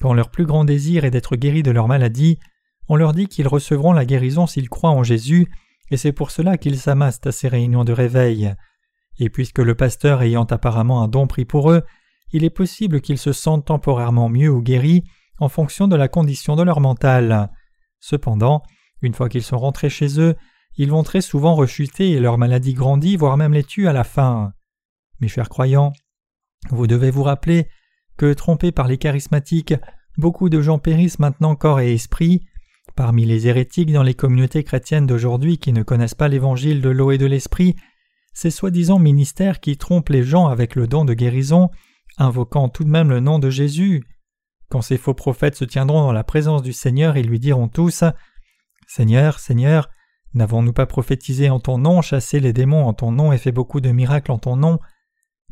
[0.00, 2.38] quand leur plus grand désir est d'être guéris de leur maladie,
[2.88, 5.50] on leur dit qu'ils recevront la guérison s'ils croient en Jésus,
[5.90, 8.54] et c'est pour cela qu'ils s'amassent à ces réunions de réveil.
[9.18, 11.82] Et puisque le pasteur ayant apparemment un don pris pour eux,
[12.32, 15.04] il est possible qu'ils se sentent temporairement mieux ou guéris,
[15.40, 17.50] en fonction de la condition de leur mental.
[17.98, 18.62] Cependant,
[19.02, 20.36] une fois qu'ils sont rentrés chez eux,
[20.76, 24.04] ils vont très souvent rechuter et leur maladie grandit, voire même les tue à la
[24.04, 24.52] fin.
[25.20, 25.92] Mes chers croyants,
[26.70, 27.68] vous devez vous rappeler
[28.16, 29.74] que, trompés par les charismatiques,
[30.20, 32.42] Beaucoup de gens périssent maintenant corps et esprit.
[32.96, 37.10] Parmi les hérétiques dans les communautés chrétiennes d'aujourd'hui qui ne connaissent pas l'évangile de l'eau
[37.10, 37.76] et de l'esprit,
[38.34, 41.70] ces soi-disant ministères qui trompent les gens avec le don de guérison,
[42.18, 44.04] invoquant tout de même le nom de Jésus.
[44.70, 48.04] Quand ces faux prophètes se tiendront dans la présence du Seigneur, ils lui diront tous
[48.86, 49.90] Seigneur, Seigneur,
[50.32, 53.80] n'avons-nous pas prophétisé en ton nom, chassé les démons en ton nom et fait beaucoup
[53.80, 54.78] de miracles en ton nom?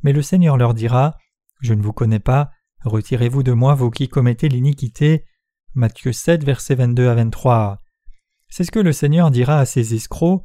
[0.05, 1.19] Mais le Seigneur leur dira
[1.61, 2.53] Je ne vous connais pas,
[2.85, 5.25] retirez-vous de moi, vous qui commettez l'iniquité.
[5.75, 7.83] Matthieu 7, versets 22 à 23.
[8.49, 10.45] C'est ce que le Seigneur dira à ces escrocs.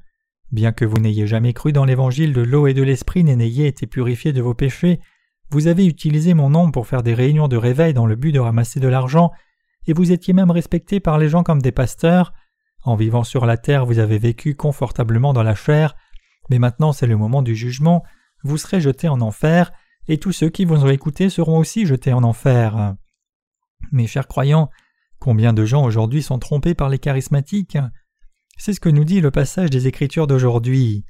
[0.52, 3.86] Bien que vous n'ayez jamais cru dans l'évangile de l'eau et de l'esprit, n'ayez été
[3.86, 5.00] purifié de vos péchés,
[5.54, 8.40] vous avez utilisé mon nom pour faire des réunions de réveil dans le but de
[8.40, 9.32] ramasser de l'argent,
[9.86, 12.34] et vous étiez même respecté par les gens comme des pasteurs.
[12.84, 15.96] En vivant sur la terre, vous avez vécu confortablement dans la chair,
[16.50, 18.04] mais maintenant c'est le moment du jugement,
[18.44, 19.72] vous serez jetés en enfer,
[20.08, 22.96] et tous ceux qui vous ont écouté seront aussi jetés en enfer.
[23.92, 24.72] Mes chers croyants,
[25.20, 27.78] combien de gens aujourd'hui sont trompés par les charismatiques?
[28.58, 31.06] C'est ce que nous dit le passage des Écritures d'aujourd'hui.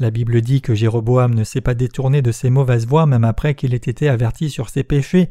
[0.00, 3.54] La Bible dit que Jéroboam ne s'est pas détourné de ses mauvaises voies même après
[3.54, 5.28] qu'il ait été averti sur ses péchés,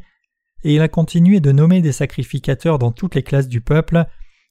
[0.62, 4.04] et il a continué de nommer des sacrificateurs dans toutes les classes du peuple,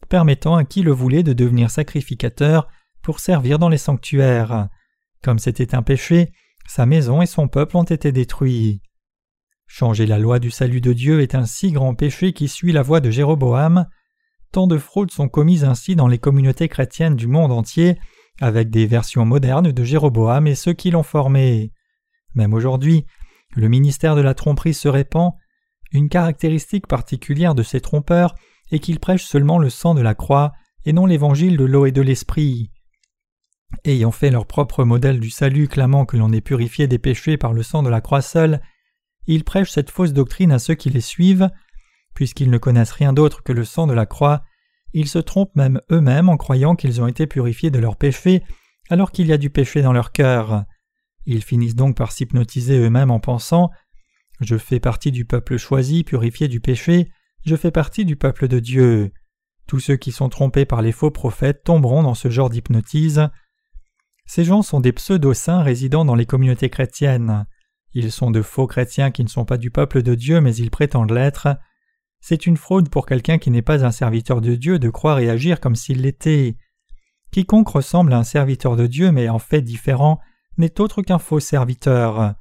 [0.10, 2.68] permettant à qui le voulait de devenir sacrificateur
[3.02, 4.68] pour servir dans les sanctuaires.
[5.24, 6.34] Comme c'était un péché,
[6.68, 8.82] sa maison et son peuple ont été détruits.
[9.68, 12.82] Changer la loi du salut de Dieu est un si grand péché qui suit la
[12.82, 13.88] voie de Jéroboam.
[14.52, 17.98] Tant de fraudes sont commises ainsi dans les communautés chrétiennes du monde entier
[18.42, 21.72] avec des versions modernes de Jéroboam et ceux qui l'ont formé.
[22.36, 23.06] Même aujourd'hui,
[23.56, 25.34] le ministère de la tromperie se répand.
[25.92, 28.36] Une caractéristique particulière de ces trompeurs
[28.72, 30.54] est qu'ils prêchent seulement le sang de la croix
[30.86, 32.72] et non l'évangile de l'eau et de l'esprit.
[33.86, 37.54] Ayant fait leur propre modèle du salut clamant que l'on est purifié des péchés par
[37.54, 38.62] le sang de la croix seule,
[39.28, 41.50] ils prêchent cette fausse doctrine à ceux qui les suivent,
[42.16, 44.44] puisqu'ils ne connaissent rien d'autre que le sang de la croix,
[44.94, 48.44] ils se trompent même eux-mêmes en croyant qu'ils ont été purifiés de leurs péchés
[48.90, 50.66] alors qu'il y a du péché dans leur cœur.
[51.26, 53.70] Ils finissent donc par s'hypnotiser eux-mêmes en pensant
[54.40, 57.12] Je fais partie du peuple choisi, purifié du péché,
[57.46, 59.12] je fais partie du peuple de Dieu.
[59.68, 63.30] Tous ceux qui sont trompés par les faux prophètes tomberont dans ce genre d'hypnotise.
[64.26, 67.46] Ces gens sont des pseudo-saints résidant dans les communautés chrétiennes.
[67.94, 70.72] Ils sont de faux chrétiens qui ne sont pas du peuple de Dieu mais ils
[70.72, 71.48] prétendent l'être.
[72.22, 75.30] C'est une fraude pour quelqu'un qui n'est pas un serviteur de Dieu de croire et
[75.30, 76.56] agir comme s'il l'était.
[77.32, 80.20] Quiconque ressemble à un serviteur de Dieu mais en fait différent
[80.58, 82.36] n'est autre qu'un faux serviteur.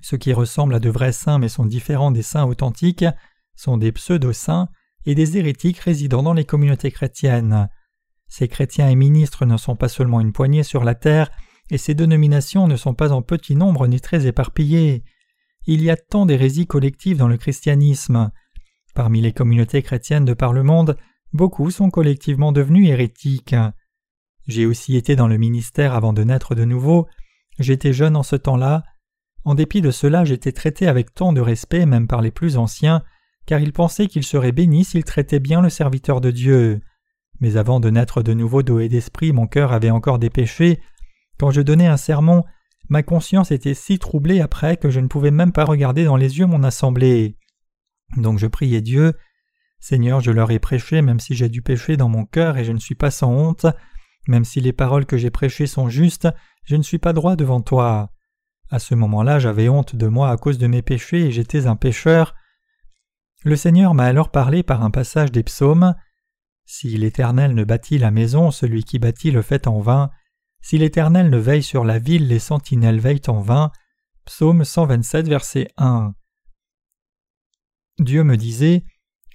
[0.00, 3.04] Ceux qui ressemblent à de vrais saints mais sont différents des saints authentiques
[3.56, 4.68] sont des pseudo-saints
[5.04, 7.68] et des hérétiques résidant dans les communautés chrétiennes.
[8.28, 11.30] Ces chrétiens et ministres ne sont pas seulement une poignée sur la terre,
[11.70, 15.02] et ces dénominations ne sont pas en petit nombre ni très éparpillées.
[15.66, 18.30] Il y a tant d'hérésies collectives dans le christianisme.
[18.98, 20.96] Parmi les communautés chrétiennes de par le monde,
[21.32, 23.54] beaucoup sont collectivement devenus hérétiques.
[24.48, 27.06] J'ai aussi été dans le ministère avant de naître de nouveau.
[27.60, 28.82] J'étais jeune en ce temps-là.
[29.44, 33.04] En dépit de cela, j'étais traité avec tant de respect même par les plus anciens,
[33.46, 36.80] car ils pensaient qu'ils seraient bénis s'ils traitaient bien le serviteur de Dieu.
[37.38, 40.80] Mais avant de naître de nouveau d'eau d'esprit, mon cœur avait encore des péchés.
[41.38, 42.42] Quand je donnais un sermon,
[42.88, 46.40] ma conscience était si troublée après que je ne pouvais même pas regarder dans les
[46.40, 47.36] yeux mon assemblée.
[48.16, 49.14] Donc je priais Dieu
[49.80, 52.72] Seigneur, je leur ai prêché même si j'ai du péché dans mon cœur et je
[52.72, 53.66] ne suis pas sans honte,
[54.26, 56.28] même si les paroles que j'ai prêchées sont justes,
[56.64, 58.10] je ne suis pas droit devant toi.
[58.70, 61.76] À ce moment-là, j'avais honte de moi à cause de mes péchés et j'étais un
[61.76, 62.34] pécheur.
[63.44, 65.94] Le Seigneur m'a alors parlé par un passage des psaumes.
[66.66, 70.10] Si l'Éternel ne bâtit la maison, celui qui bâtit le fait en vain.
[70.60, 73.70] Si l'Éternel ne veille sur la ville, les sentinelles veillent en vain.
[74.26, 76.12] Psaume 127, verset 1.
[77.98, 78.84] Dieu me disait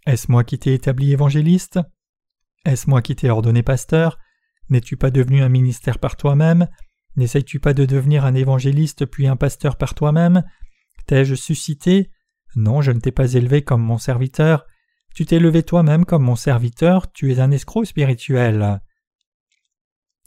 [0.05, 1.79] Est-ce moi qui t'ai établi évangéliste?
[2.65, 4.19] Est-ce moi qui t'ai ordonné pasteur?
[4.69, 6.67] N'es-tu pas devenu un ministère par toi-même?
[7.15, 10.43] N'essayes-tu pas de devenir un évangéliste puis un pasteur par toi-même?
[11.07, 12.09] T'ai-je suscité?
[12.55, 14.65] Non, je ne t'ai pas élevé comme mon serviteur.
[15.13, 18.81] Tu t'es levé toi-même comme mon serviteur, tu es un escroc spirituel.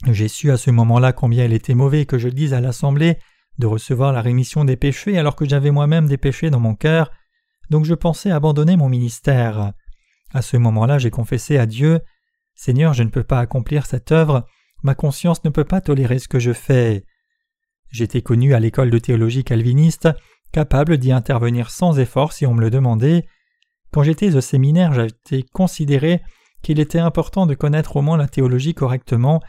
[0.05, 3.17] J'ai su à ce moment-là combien il était mauvais que je dise à l'Assemblée
[3.57, 7.11] de recevoir la rémission des péchés alors que j'avais moi-même des péchés dans mon cœur,
[7.69, 9.73] donc je pensais abandonner mon ministère.
[10.33, 12.01] À ce moment-là, j'ai confessé à Dieu
[12.57, 14.47] Seigneur, je ne peux pas accomplir cette œuvre,
[14.81, 17.05] ma conscience ne peut pas tolérer ce que je fais.
[17.91, 20.09] J'étais connu à l'école de théologie calviniste,
[20.51, 23.27] capable d'y intervenir sans effort si on me le demandait.
[23.91, 26.21] Quand j'étais au séminaire, j'avais considéré
[26.63, 29.39] qu'il était important de connaître au moins la théologie correctement,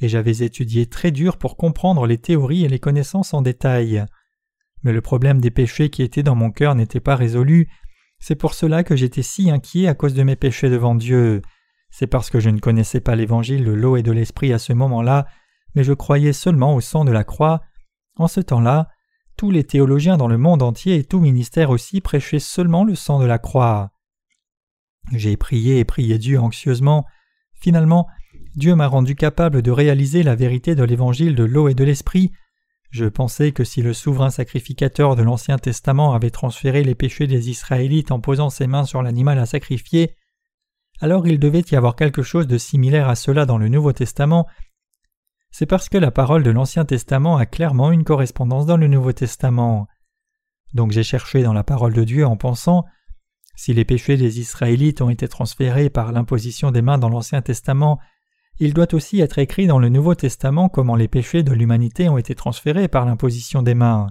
[0.00, 4.04] et j'avais étudié très dur pour comprendre les théories et les connaissances en détail.
[4.82, 7.68] Mais le problème des péchés qui étaient dans mon cœur n'était pas résolu.
[8.20, 11.42] C'est pour cela que j'étais si inquiet à cause de mes péchés devant Dieu.
[11.90, 14.72] C'est parce que je ne connaissais pas l'évangile de l'eau et de l'esprit à ce
[14.72, 15.26] moment-là,
[15.74, 17.62] mais je croyais seulement au sang de la croix.
[18.16, 18.88] En ce temps-là,
[19.36, 23.20] tous les théologiens dans le monde entier et tout ministère aussi prêchaient seulement le sang
[23.20, 23.90] de la croix.
[25.12, 27.06] J'ai prié et prié Dieu anxieusement.
[27.54, 28.06] Finalement,
[28.56, 32.32] Dieu m'a rendu capable de réaliser la vérité de l'évangile de l'eau et de l'esprit.
[32.90, 37.50] Je pensais que si le souverain sacrificateur de l'Ancien Testament avait transféré les péchés des
[37.50, 40.14] Israélites en posant ses mains sur l'animal à sacrifier,
[41.00, 44.46] alors il devait y avoir quelque chose de similaire à cela dans le Nouveau Testament.
[45.50, 49.12] C'est parce que la parole de l'Ancien Testament a clairement une correspondance dans le Nouveau
[49.12, 49.86] Testament.
[50.74, 52.84] Donc j'ai cherché dans la parole de Dieu en pensant
[53.54, 57.98] si les péchés des Israélites ont été transférés par l'imposition des mains dans l'Ancien Testament,
[58.60, 62.18] il doit aussi être écrit dans le Nouveau Testament comment les péchés de l'humanité ont
[62.18, 64.08] été transférés par l'imposition des mains.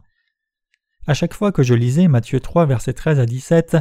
[1.06, 3.78] À chaque fois que je lisais Matthieu 3 versets 13 à 17,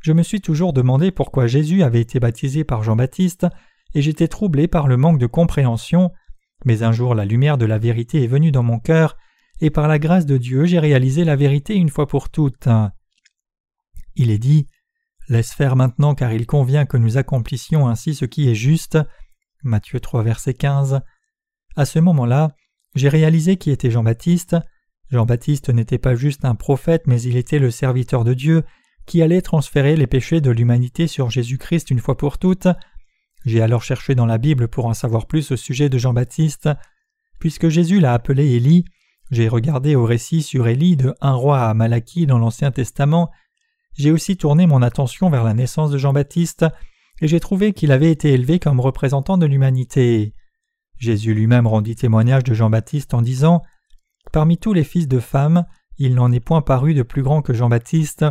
[0.00, 3.46] je me suis toujours demandé pourquoi Jésus avait été baptisé par Jean-Baptiste,
[3.94, 6.10] et j'étais troublé par le manque de compréhension,
[6.64, 9.16] mais un jour la lumière de la vérité est venue dans mon cœur,
[9.60, 12.68] et par la grâce de Dieu j'ai réalisé la vérité une fois pour toutes.
[14.16, 14.66] Il est dit
[15.28, 18.98] Laisse faire maintenant car il convient que nous accomplissions ainsi ce qui est juste.
[19.62, 21.00] Matthieu 3 verset 15.
[21.76, 22.56] À ce moment-là,
[22.94, 24.56] j'ai réalisé qui était Jean-Baptiste.
[25.10, 28.64] Jean-Baptiste n'était pas juste un prophète, mais il était le serviteur de Dieu
[29.06, 32.68] qui allait transférer les péchés de l'humanité sur Jésus-Christ une fois pour toutes.
[33.44, 36.68] J'ai alors cherché dans la Bible pour en savoir plus au sujet de Jean-Baptiste.
[37.40, 38.84] Puisque Jésus l'a appelé Élie,
[39.30, 43.30] j'ai regardé au récit sur Élie de un roi à Malachie dans l'Ancien Testament.
[43.94, 46.66] J'ai aussi tourné mon attention vers la naissance de Jean-Baptiste,
[47.20, 50.34] et j'ai trouvé qu'il avait été élevé comme représentant de l'humanité.
[50.98, 53.62] Jésus lui-même rendit témoignage de Jean-Baptiste en disant
[54.32, 55.64] Parmi tous les fils de femmes,
[55.98, 58.24] il n'en est point paru de plus grand que Jean-Baptiste,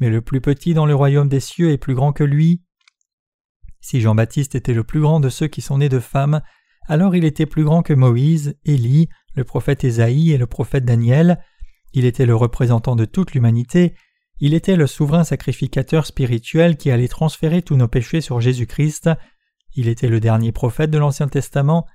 [0.00, 2.62] mais le plus petit dans le royaume des cieux est plus grand que lui.
[3.80, 6.42] Si Jean-Baptiste était le plus grand de ceux qui sont nés de femmes,
[6.86, 11.38] alors il était plus grand que Moïse, Élie, le prophète Ésaïe et le prophète Daniel.
[11.92, 13.94] Il était le représentant de toute l'humanité.
[14.40, 19.10] Il était le souverain sacrificateur spirituel qui allait transférer tous nos péchés sur Jésus-Christ.
[19.74, 21.86] Il était le dernier prophète de l'Ancien Testament.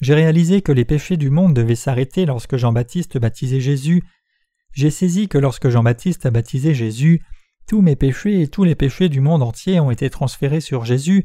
[0.00, 4.02] J'ai réalisé que les péchés du monde devaient s'arrêter lorsque Jean-Baptiste baptisait Jésus.
[4.72, 7.22] J'ai saisi que lorsque Jean-Baptiste a baptisé Jésus,
[7.68, 11.24] tous mes péchés et tous les péchés du monde entier ont été transférés sur Jésus,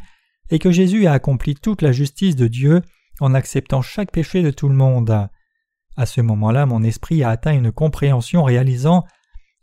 [0.50, 2.82] et que Jésus a accompli toute la justice de Dieu
[3.20, 5.28] en acceptant chaque péché de tout le monde.
[5.96, 9.06] À ce moment-là, mon esprit a atteint une compréhension réalisant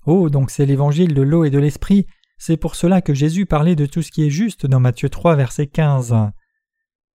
[0.07, 3.77] Oh, donc c'est l'évangile de l'eau et de l'esprit, c'est pour cela que Jésus parlait
[3.77, 6.15] de tout ce qui est juste dans Matthieu 3, verset 15.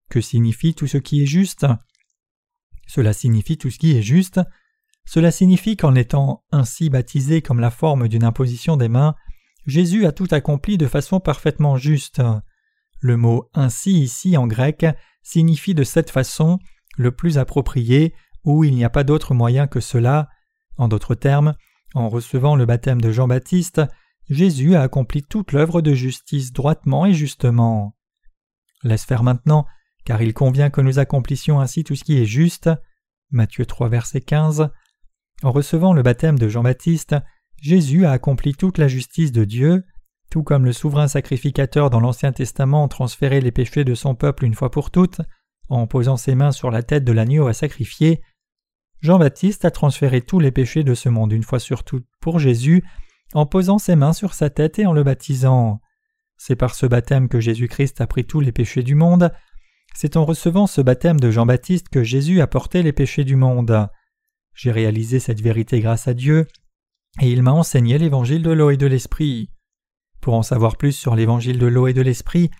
[0.09, 1.67] Que signifie tout ce qui est juste?
[2.87, 4.41] Cela signifie tout ce qui est juste.
[5.05, 9.15] Cela signifie qu'en étant ainsi baptisé comme la forme d'une imposition des mains,
[9.67, 12.23] Jésus a tout accompli de façon parfaitement juste.
[13.01, 14.87] Le mot ainsi ici en grec
[15.23, 16.59] signifie de cette façon,
[16.97, 20.29] le plus approprié, où il n'y a pas d'autre moyen que cela.
[20.79, 21.55] En d'autres termes,
[21.95, 23.83] en recevant le baptême de Jean-Baptiste,
[24.29, 27.97] Jésus a accompli toute l'œuvre de justice droitement et justement.
[28.83, 29.67] Laisse faire maintenant,
[30.05, 32.71] car il convient que nous accomplissions ainsi tout ce qui est juste.
[33.31, 34.71] Matthieu 3, verset 15.
[35.43, 37.17] En recevant le baptême de Jean-Baptiste,
[37.61, 39.85] Jésus a accompli toute la justice de Dieu,
[40.31, 44.55] tout comme le souverain sacrificateur dans l'Ancien Testament transférait les péchés de son peuple une
[44.55, 45.21] fois pour toutes,
[45.69, 48.23] en posant ses mains sur la tête de l'agneau à sacrifier,
[49.01, 52.83] Jean-Baptiste a transféré tous les péchés de ce monde une fois sur toutes pour Jésus,
[53.35, 55.81] en posant ses mains sur sa tête et en le baptisant.
[56.37, 59.33] C'est par ce baptême que Jésus-Christ a pris tous les péchés du monde.
[59.95, 63.89] C'est en recevant ce baptême de Jean-Baptiste que Jésus a porté les péchés du monde.
[64.55, 66.47] J'ai réalisé cette vérité grâce à Dieu,
[67.21, 69.51] et il m'a enseigné l'évangile de l'eau et de l'esprit.
[70.21, 72.51] Pour en savoir plus sur l'évangile de l'eau et de l'esprit,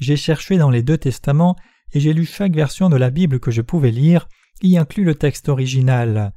[0.00, 1.56] j'ai cherché dans les deux testaments
[1.92, 4.28] et j'ai lu chaque version de la Bible que je pouvais lire,
[4.62, 6.32] y inclut le texte original.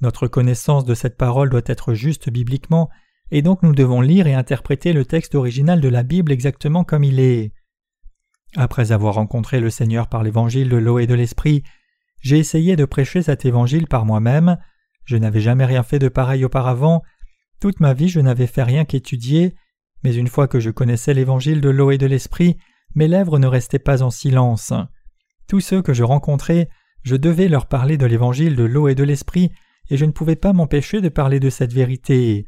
[0.00, 2.90] Notre connaissance de cette parole doit être juste bibliquement,
[3.30, 7.04] et donc nous devons lire et interpréter le texte original de la Bible exactement comme
[7.04, 7.52] il est.
[8.56, 11.62] Après avoir rencontré le Seigneur par l'évangile de l'eau et de l'esprit,
[12.20, 14.58] j'ai essayé de prêcher cet évangile par moi-même,
[15.04, 17.02] je n'avais jamais rien fait de pareil auparavant,
[17.60, 19.54] toute ma vie je n'avais fait rien qu'étudier,
[20.04, 22.58] mais une fois que je connaissais l'évangile de l'eau et de l'esprit,
[22.94, 24.72] mes lèvres ne restaient pas en silence.
[25.48, 26.68] Tous ceux que je rencontrais
[27.02, 29.50] je devais leur parler de l'évangile de l'eau et de l'esprit,
[29.90, 32.46] et je ne pouvais pas m'empêcher de parler de cette vérité.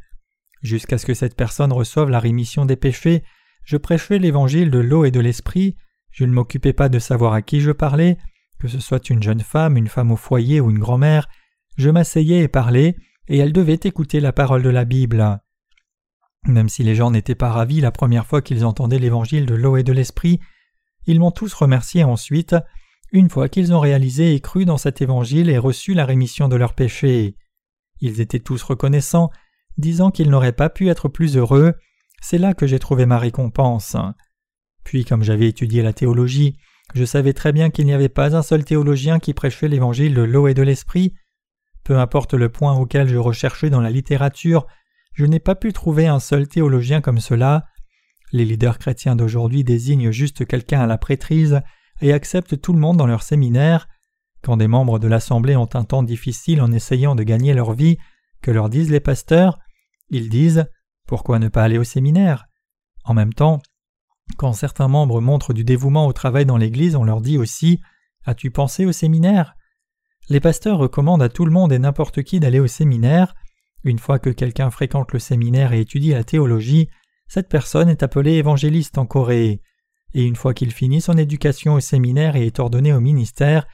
[0.62, 3.22] Jusqu'à ce que cette personne reçoive la rémission des péchés,
[3.64, 5.76] je prêchais l'évangile de l'eau et de l'esprit,
[6.10, 8.18] je ne m'occupais pas de savoir à qui je parlais,
[8.60, 11.28] que ce soit une jeune femme, une femme au foyer ou une grand-mère,
[11.76, 12.96] je m'asseyais et parlais,
[13.28, 15.40] et elle devait écouter la parole de la Bible.
[16.46, 19.76] Même si les gens n'étaient pas ravis la première fois qu'ils entendaient l'évangile de l'eau
[19.76, 20.40] et de l'esprit,
[21.06, 22.54] ils m'ont tous remercié ensuite,
[23.14, 26.56] une fois qu'ils ont réalisé et cru dans cet évangile et reçu la rémission de
[26.56, 27.36] leurs péchés.
[28.00, 29.30] Ils étaient tous reconnaissants,
[29.78, 31.74] disant qu'ils n'auraient pas pu être plus heureux,
[32.20, 33.96] c'est là que j'ai trouvé ma récompense.
[34.82, 36.56] Puis comme j'avais étudié la théologie,
[36.92, 40.22] je savais très bien qu'il n'y avait pas un seul théologien qui prêchait l'évangile de
[40.22, 41.14] l'eau et de l'esprit.
[41.84, 44.66] Peu importe le point auquel je recherchais dans la littérature,
[45.12, 47.66] je n'ai pas pu trouver un seul théologien comme cela.
[48.32, 51.60] Les leaders chrétiens d'aujourd'hui désignent juste quelqu'un à la prêtrise
[52.00, 53.88] et acceptent tout le monde dans leur séminaire.
[54.42, 57.98] Quand des membres de l'Assemblée ont un temps difficile en essayant de gagner leur vie,
[58.42, 59.58] que leur disent les pasteurs
[60.10, 60.66] Ils disent
[61.06, 62.46] Pourquoi ne pas aller au séminaire?
[63.04, 63.60] En même temps,
[64.36, 67.80] quand certains membres montrent du dévouement au travail dans l'Église, on leur dit aussi
[68.26, 69.54] As-tu pensé au séminaire?
[70.28, 73.34] Les pasteurs recommandent à tout le monde et n'importe qui d'aller au séminaire.
[73.84, 76.88] Une fois que quelqu'un fréquente le séminaire et étudie la théologie,
[77.28, 79.60] cette personne est appelée évangéliste en Corée.
[80.14, 83.66] Et une fois qu'il finit son éducation au séminaire et est ordonné au ministère,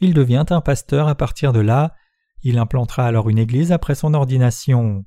[0.00, 1.94] il devient un pasteur à partir de là.
[2.42, 5.04] Il implantera alors une église après son ordination.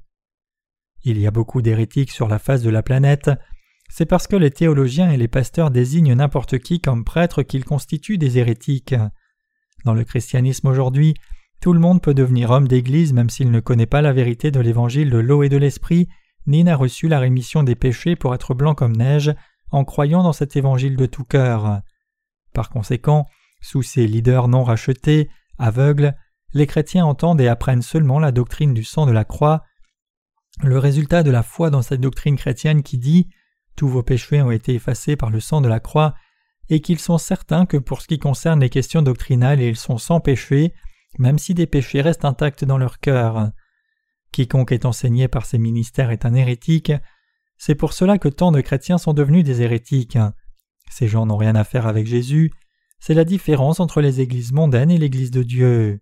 [1.04, 3.32] Il y a beaucoup d'hérétiques sur la face de la planète.
[3.90, 8.18] C'est parce que les théologiens et les pasteurs désignent n'importe qui comme prêtre qu'ils constituent
[8.18, 8.96] des hérétiques.
[9.84, 11.16] Dans le christianisme aujourd'hui,
[11.62, 14.60] tout le monde peut devenir homme d'Église même s'il ne connaît pas la vérité de
[14.60, 16.08] l'évangile de l'eau et de l'esprit,
[16.48, 19.34] ni n'a reçu la rémission des péchés pour être blanc comme neige,
[19.72, 21.82] en croyant dans cet évangile de tout cœur.
[22.54, 23.28] Par conséquent,
[23.62, 26.16] sous ces leaders non rachetés, aveugles,
[26.54, 29.64] les chrétiens entendent et apprennent seulement la doctrine du sang de la croix,
[30.64, 33.30] le résultat de la foi dans cette doctrine chrétienne qui dit
[33.76, 36.16] tous vos péchés ont été effacés par le sang de la croix,
[36.70, 40.20] et qu'ils sont certains que pour ce qui concerne les questions doctrinales ils sont sans
[40.20, 40.74] péché,
[41.20, 43.52] même si des péchés restent intacts dans leur cœur.
[44.32, 46.92] Quiconque est enseigné par ces ministères est un hérétique,
[47.58, 50.18] c'est pour cela que tant de chrétiens sont devenus des hérétiques.
[50.90, 52.52] Ces gens n'ont rien à faire avec Jésus,
[53.00, 56.00] c'est la différence entre les églises mondaines et l'Église de Dieu.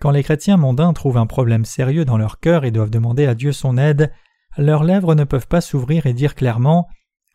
[0.00, 3.34] Quand les chrétiens mondains trouvent un problème sérieux dans leur cœur et doivent demander à
[3.34, 4.12] Dieu son aide,
[4.56, 6.88] leurs lèvres ne peuvent pas s'ouvrir et dire clairement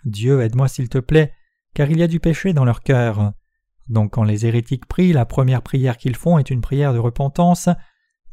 [0.06, 1.34] Dieu aide-moi s'il te plaît,
[1.74, 3.34] car il y a du péché dans leur cœur.
[3.88, 7.70] Donc quand les hérétiques prient, la première prière qu'ils font est une prière de repentance.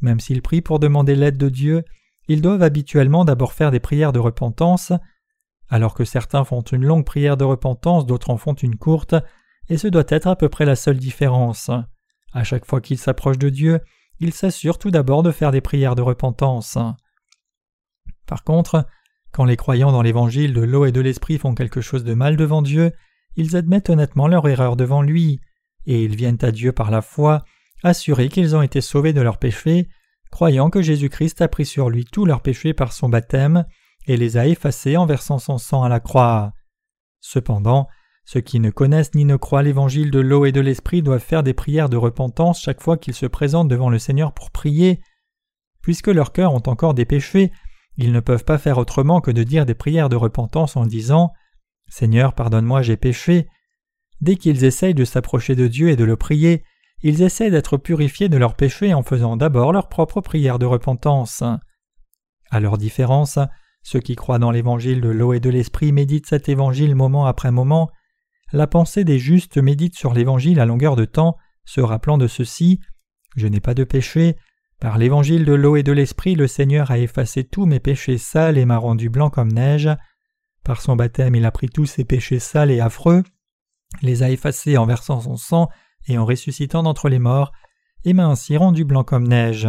[0.01, 1.83] Même s'ils prient pour demander l'aide de Dieu,
[2.27, 4.91] ils doivent habituellement d'abord faire des prières de repentance.
[5.69, 9.15] Alors que certains font une longue prière de repentance, d'autres en font une courte,
[9.69, 11.69] et ce doit être à peu près la seule différence.
[12.33, 13.79] À chaque fois qu'ils s'approchent de Dieu,
[14.19, 16.77] ils s'assurent tout d'abord de faire des prières de repentance.
[18.25, 18.85] Par contre,
[19.31, 22.37] quand les croyants dans l'évangile de l'eau et de l'esprit font quelque chose de mal
[22.37, 22.91] devant Dieu,
[23.35, 25.39] ils admettent honnêtement leur erreur devant lui,
[25.85, 27.43] et ils viennent à Dieu par la foi,
[27.83, 29.87] assurés qu'ils ont été sauvés de leurs péchés,
[30.31, 33.65] croyant que Jésus-Christ a pris sur lui tous leurs péchés par son baptême,
[34.07, 36.53] et les a effacés en versant son sang à la croix.
[37.19, 37.87] Cependant,
[38.25, 41.43] ceux qui ne connaissent ni ne croient l'évangile de l'eau et de l'esprit doivent faire
[41.43, 45.01] des prières de repentance chaque fois qu'ils se présentent devant le Seigneur pour prier.
[45.81, 47.51] Puisque leurs cœurs ont encore des péchés,
[47.95, 51.31] ils ne peuvent pas faire autrement que de dire des prières de repentance en disant
[51.87, 53.47] Seigneur, pardonne-moi, j'ai péché.
[54.19, 56.63] Dès qu'ils essayent de s'approcher de Dieu et de le prier,
[57.01, 61.43] ils essaient d'être purifiés de leurs péchés en faisant d'abord leur propre prière de repentance.
[62.49, 63.39] À leur différence,
[63.83, 67.51] ceux qui croient dans l'évangile de l'eau et de l'esprit méditent cet évangile moment après
[67.51, 67.89] moment.
[68.51, 72.79] La pensée des justes médite sur l'évangile à longueur de temps, se rappelant de ceci
[73.35, 74.37] Je n'ai pas de péché,
[74.79, 78.59] par l'évangile de l'eau et de l'esprit, le Seigneur a effacé tous mes péchés sales
[78.59, 79.89] et m'a rendu blanc comme neige.
[80.63, 83.23] Par son baptême, il a pris tous ses péchés sales et affreux,
[84.01, 85.69] les a effacés en versant son sang
[86.07, 87.51] et en ressuscitant d'entre les morts,
[88.05, 89.67] et m'a ainsi rendu blanc comme neige.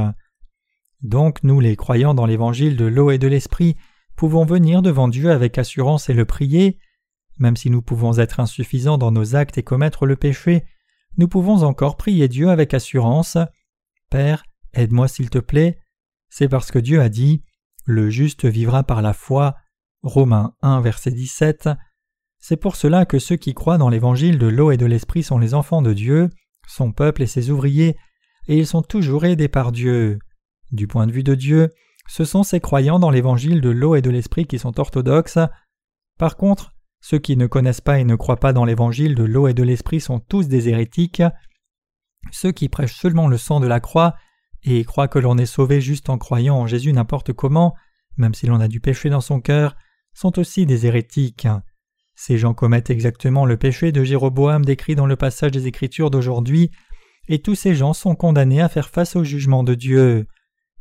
[1.03, 3.77] Donc nous, les croyants dans l'évangile de l'eau et de l'esprit,
[4.17, 6.79] pouvons venir devant Dieu avec assurance et le prier.
[7.39, 10.65] Même si nous pouvons être insuffisants dans nos actes et commettre le péché,
[11.17, 13.39] nous pouvons encore prier Dieu avec assurance.
[14.11, 15.79] Père, Aide-moi s'il te plaît.
[16.29, 17.43] C'est parce que Dieu a dit
[17.85, 19.57] Le juste vivra par la foi.
[20.03, 21.71] Romains 1, verset 17.
[22.41, 25.39] C'est pour cela que ceux qui croient dans l'évangile de l'eau et de l'esprit sont
[25.39, 26.31] les enfants de Dieu,
[26.67, 27.97] son peuple et ses ouvriers,
[28.47, 30.19] et ils sont toujours aidés par Dieu.
[30.71, 31.71] Du point de vue de Dieu,
[32.07, 35.39] ce sont ces croyants dans l'évangile de l'eau et de l'esprit qui sont orthodoxes.
[36.19, 39.47] Par contre, ceux qui ne connaissent pas et ne croient pas dans l'évangile de l'eau
[39.49, 41.23] et de l'esprit sont tous des hérétiques.
[42.33, 44.17] Ceux qui prêchent seulement le sang de la croix
[44.65, 47.75] et croient que l'on est sauvé juste en croyant en Jésus n'importe comment,
[48.17, 49.77] même si l'on a du péché dans son cœur,
[50.13, 51.47] sont aussi des hérétiques.
[52.21, 56.73] Ces gens commettent exactement le péché de Jéroboam décrit dans le passage des Écritures d'aujourd'hui,
[57.29, 60.27] et tous ces gens sont condamnés à faire face au jugement de Dieu.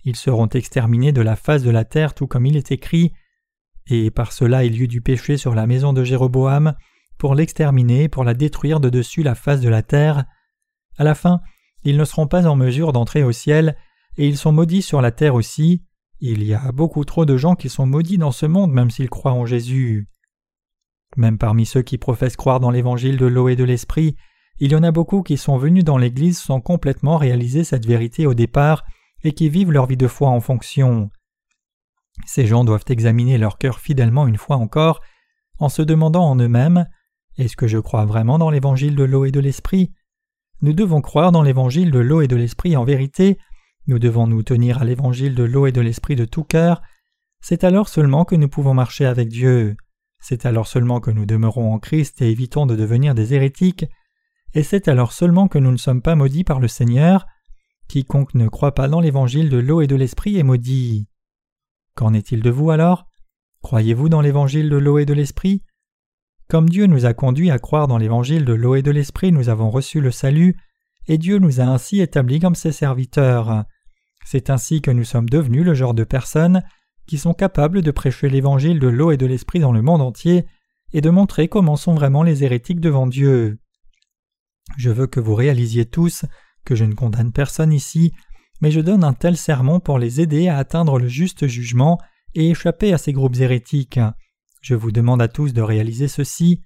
[0.04, 3.14] Ils seront exterminés de la face de la terre tout comme il est écrit
[3.90, 6.74] et par cela il y eut du péché sur la maison de Jéroboam,
[7.18, 10.26] pour l'exterminer, pour la détruire de dessus la face de la terre.
[10.98, 11.40] À la fin,
[11.84, 13.78] ils ne seront pas en mesure d'entrer au ciel,
[14.18, 15.84] et ils sont maudits sur la terre aussi.
[16.20, 19.10] Il y a beaucoup trop de gens qui sont maudits dans ce monde même s'ils
[19.10, 20.08] croient en Jésus.
[21.18, 24.16] Même parmi ceux qui professent croire dans l'évangile de l'eau et de l'esprit,
[24.60, 28.28] il y en a beaucoup qui sont venus dans l'Église sans complètement réaliser cette vérité
[28.28, 28.86] au départ
[29.24, 31.10] et qui vivent leur vie de foi en fonction.
[32.26, 35.02] Ces gens doivent examiner leur cœur fidèlement une fois encore,
[35.60, 36.88] en se demandant en eux-mêmes
[37.38, 39.92] Est-ce que je crois vraiment dans l'évangile de l'eau et de l'esprit?
[40.62, 43.40] Nous devons croire dans l'évangile de l'eau et de l'esprit en vérité,
[43.88, 46.82] nous devons nous tenir à l'évangile de l'eau et de l'esprit de tout cœur,
[47.42, 49.78] c'est alors seulement que nous pouvons marcher avec Dieu,
[50.20, 53.86] c'est alors seulement que nous demeurons en Christ et évitons de devenir des hérétiques,
[54.54, 57.28] et c'est alors seulement que nous ne sommes pas maudits par le Seigneur.
[57.88, 61.08] Quiconque ne croit pas dans l'évangile de l'eau et de l'esprit est maudit.
[61.96, 63.06] Qu'en est-il de vous alors?
[63.62, 65.64] Croyez-vous dans l'évangile de l'eau et de l'esprit?
[66.48, 69.50] Comme Dieu nous a conduits à croire dans l'évangile de l'eau et de l'esprit, nous
[69.50, 70.56] avons reçu le salut,
[71.08, 73.66] et Dieu nous a ainsi établis comme ses serviteurs.
[74.26, 76.64] C'est ainsi que nous sommes devenus le genre de personnes
[77.08, 80.46] qui sont capables de prêcher l'évangile de l'eau et de l'esprit dans le monde entier
[80.94, 83.60] et de montrer comment sont vraiment les hérétiques devant Dieu.
[84.78, 86.26] Je veux que vous réalisiez tous
[86.66, 88.12] que je ne condamne personne ici,
[88.62, 92.00] mais je donne un tel sermon pour les aider à atteindre le juste jugement
[92.36, 94.00] et échapper à ces groupes hérétiques.
[94.62, 96.62] Je vous demande à tous de réaliser ceci.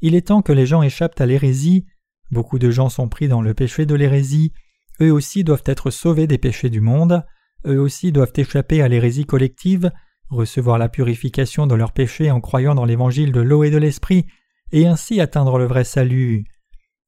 [0.00, 1.84] Il est temps que les gens échappent à l'hérésie.
[2.30, 4.52] Beaucoup de gens sont pris dans le péché de l'hérésie.
[5.00, 7.24] Eux aussi doivent être sauvés des péchés du monde.
[7.66, 9.90] Eux aussi doivent échapper à l'hérésie collective,
[10.30, 14.26] recevoir la purification de leurs péchés en croyant dans l'évangile de l'eau et de l'esprit,
[14.72, 16.44] et ainsi atteindre le vrai salut.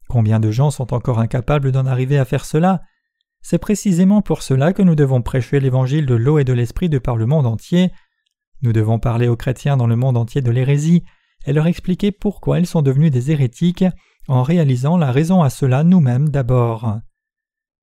[0.08, 2.82] Combien de gens sont encore incapables d'en arriver à faire cela?
[3.42, 6.98] C'est précisément pour cela que nous devons prêcher l'évangile de l'eau et de l'esprit de
[6.98, 7.90] par le monde entier.
[8.62, 11.04] Nous devons parler aux chrétiens dans le monde entier de l'hérésie
[11.46, 13.84] et leur expliquer pourquoi ils sont devenus des hérétiques
[14.28, 16.98] en réalisant la raison à cela nous-mêmes d'abord.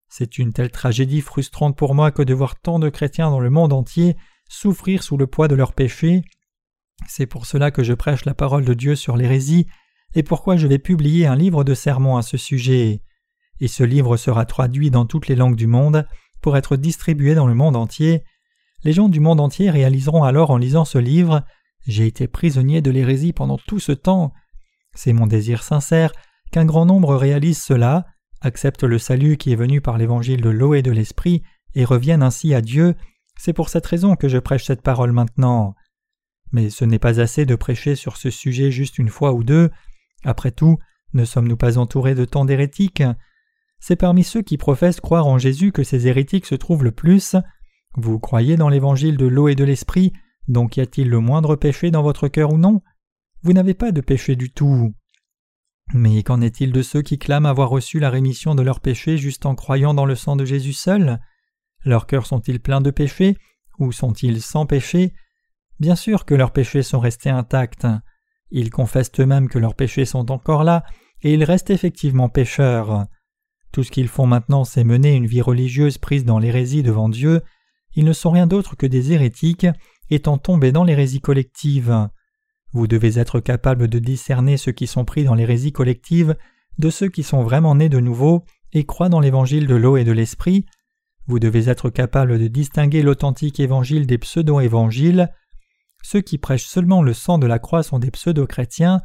[0.10, 3.50] C'est une telle tragédie frustrante pour moi que de voir tant de chrétiens dans le
[3.50, 4.16] monde entier
[4.50, 6.22] souffrir sous le poids de leurs péchés.
[7.08, 9.68] C'est pour cela que je prêche la parole de Dieu sur l'hérésie
[10.16, 13.02] et pourquoi je vais publier un livre de sermons à ce sujet.
[13.60, 16.08] Et ce livre sera traduit dans toutes les langues du monde
[16.42, 18.24] pour être distribué dans le monde entier.
[18.84, 21.44] Les gens du monde entier réaliseront alors en lisant ce livre
[21.88, 24.34] J'ai été prisonnier de l'hérésie pendant tout ce temps.
[24.96, 26.12] C'est mon désir sincère
[26.52, 28.06] qu'un grand nombre réalise cela,
[28.42, 31.44] accepte le salut qui est venu par l'évangile de l'eau et de l'esprit
[31.76, 32.96] et revienne ainsi à Dieu.
[33.38, 35.76] C'est pour cette raison que je prêche cette parole maintenant.
[36.52, 39.70] Mais ce n'est pas assez de prêcher sur ce sujet juste une fois ou deux.
[40.24, 40.78] Après tout,
[41.14, 43.04] ne sommes-nous pas entourés de tant d'hérétiques?
[43.80, 47.36] C'est parmi ceux qui professent croire en Jésus que ces hérétiques se trouvent le plus.
[47.96, 50.14] Vous croyez dans l'évangile de l'eau et de l'esprit,
[50.48, 52.82] donc y a-t-il le moindre péché dans votre cœur ou non?
[53.44, 54.94] Vous n'avez pas de péché du tout.
[55.94, 59.46] Mais qu'en est-il de ceux qui clament avoir reçu la rémission de leurs péchés juste
[59.46, 61.20] en croyant dans le sang de Jésus seul?
[61.86, 63.38] Leurs cœurs sont-ils pleins de péchés
[63.80, 65.14] ou sont-ils sans péché
[65.80, 67.88] Bien sûr que leurs péchés sont restés intacts.
[68.52, 70.84] Ils confessent eux-mêmes que leurs péchés sont encore là,
[71.22, 73.06] et ils restent effectivement pécheurs.
[73.72, 77.42] Tout ce qu'ils font maintenant, c'est mener une vie religieuse prise dans l'hérésie devant Dieu.
[77.96, 79.68] Ils ne sont rien d'autre que des hérétiques,
[80.10, 82.10] étant tombés dans l'hérésie collective.
[82.74, 86.36] Vous devez être capable de discerner ceux qui sont pris dans l'hérésie collective
[86.78, 88.44] de ceux qui sont vraiment nés de nouveau
[88.74, 90.66] et croient dans l'évangile de l'eau et de l'esprit.
[91.28, 95.30] Vous devez être capable de distinguer l'authentique évangile des pseudo-évangiles.
[96.04, 99.02] Ceux qui prêchent seulement le sang de la croix sont des pseudo-chrétiens.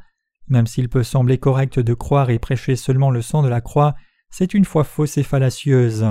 [0.49, 3.95] Même s'il peut sembler correct de croire et prêcher seulement le sang de la croix,
[4.31, 6.07] c'est une foi fausse et fallacieuse.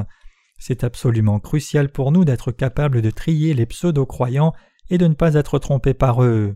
[0.57, 4.53] C'est absolument crucial pour nous d'être capables de trier les pseudo-croyants
[4.89, 6.55] et de ne pas être trompés par eux.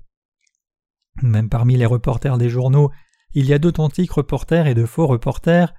[1.22, 2.92] Même parmi les reporters des journaux,
[3.34, 5.74] il y a d'authentiques reporters et de faux reporters.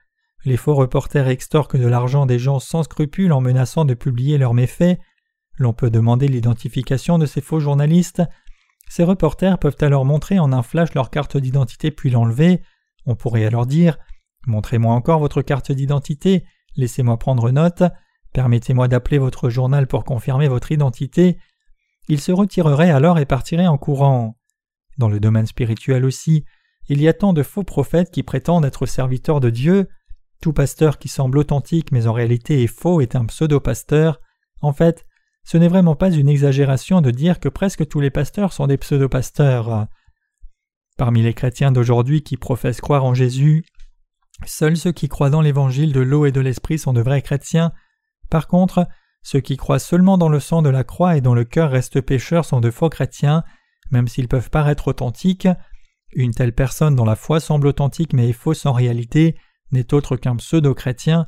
[0.45, 4.55] Les faux reporters extorquent de l'argent des gens sans scrupule en menaçant de publier leurs
[4.55, 4.99] méfaits.
[5.59, 8.23] L'on peut demander l'identification de ces faux journalistes.
[8.89, 12.63] Ces reporters peuvent alors montrer en un flash leur carte d'identité puis l'enlever.
[13.07, 13.99] On pourrait alors dire
[14.47, 16.45] Montrez-moi encore votre carte d'identité,
[16.77, 17.83] laissez-moi prendre note,
[18.33, 21.39] permettez-moi d'appeler votre journal pour confirmer votre identité.
[22.09, 24.37] Ils se retireraient alors et partiraient en courant.
[24.99, 26.45] Dans le domaine spirituel aussi,
[26.89, 29.89] il y a tant de faux prophètes qui prétendent être serviteurs de Dieu.
[30.41, 34.21] Tout pasteur qui semble authentique mais en réalité est faux est un pseudo-pasteur.
[34.61, 35.05] En fait,
[35.45, 38.79] ce n'est vraiment pas une exagération de dire que presque tous les pasteurs sont des
[38.79, 39.87] pseudo-pasteurs.
[40.97, 43.65] Parmi les chrétiens d'aujourd'hui qui professent croire en Jésus,
[44.45, 47.73] seuls ceux qui croient dans l'évangile de l'eau et de l'esprit sont de vrais chrétiens.
[48.31, 48.89] Par contre,
[49.23, 52.01] ceux qui croient seulement dans le sang de la croix et dont le cœur reste
[52.01, 53.45] pécheur sont de faux chrétiens,
[53.91, 55.49] même s'ils peuvent paraître authentiques.
[56.13, 59.37] Une telle personne dont la foi semble authentique mais est fausse en réalité
[59.73, 61.27] n'est autre qu'un pseudo-chrétien.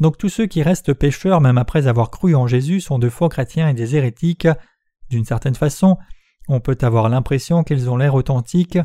[0.00, 3.28] Donc tous ceux qui restent pécheurs même après avoir cru en Jésus sont de faux
[3.28, 4.48] chrétiens et des hérétiques.
[5.10, 5.98] D'une certaine façon,
[6.48, 8.78] on peut avoir l'impression qu'ils ont l'air authentiques.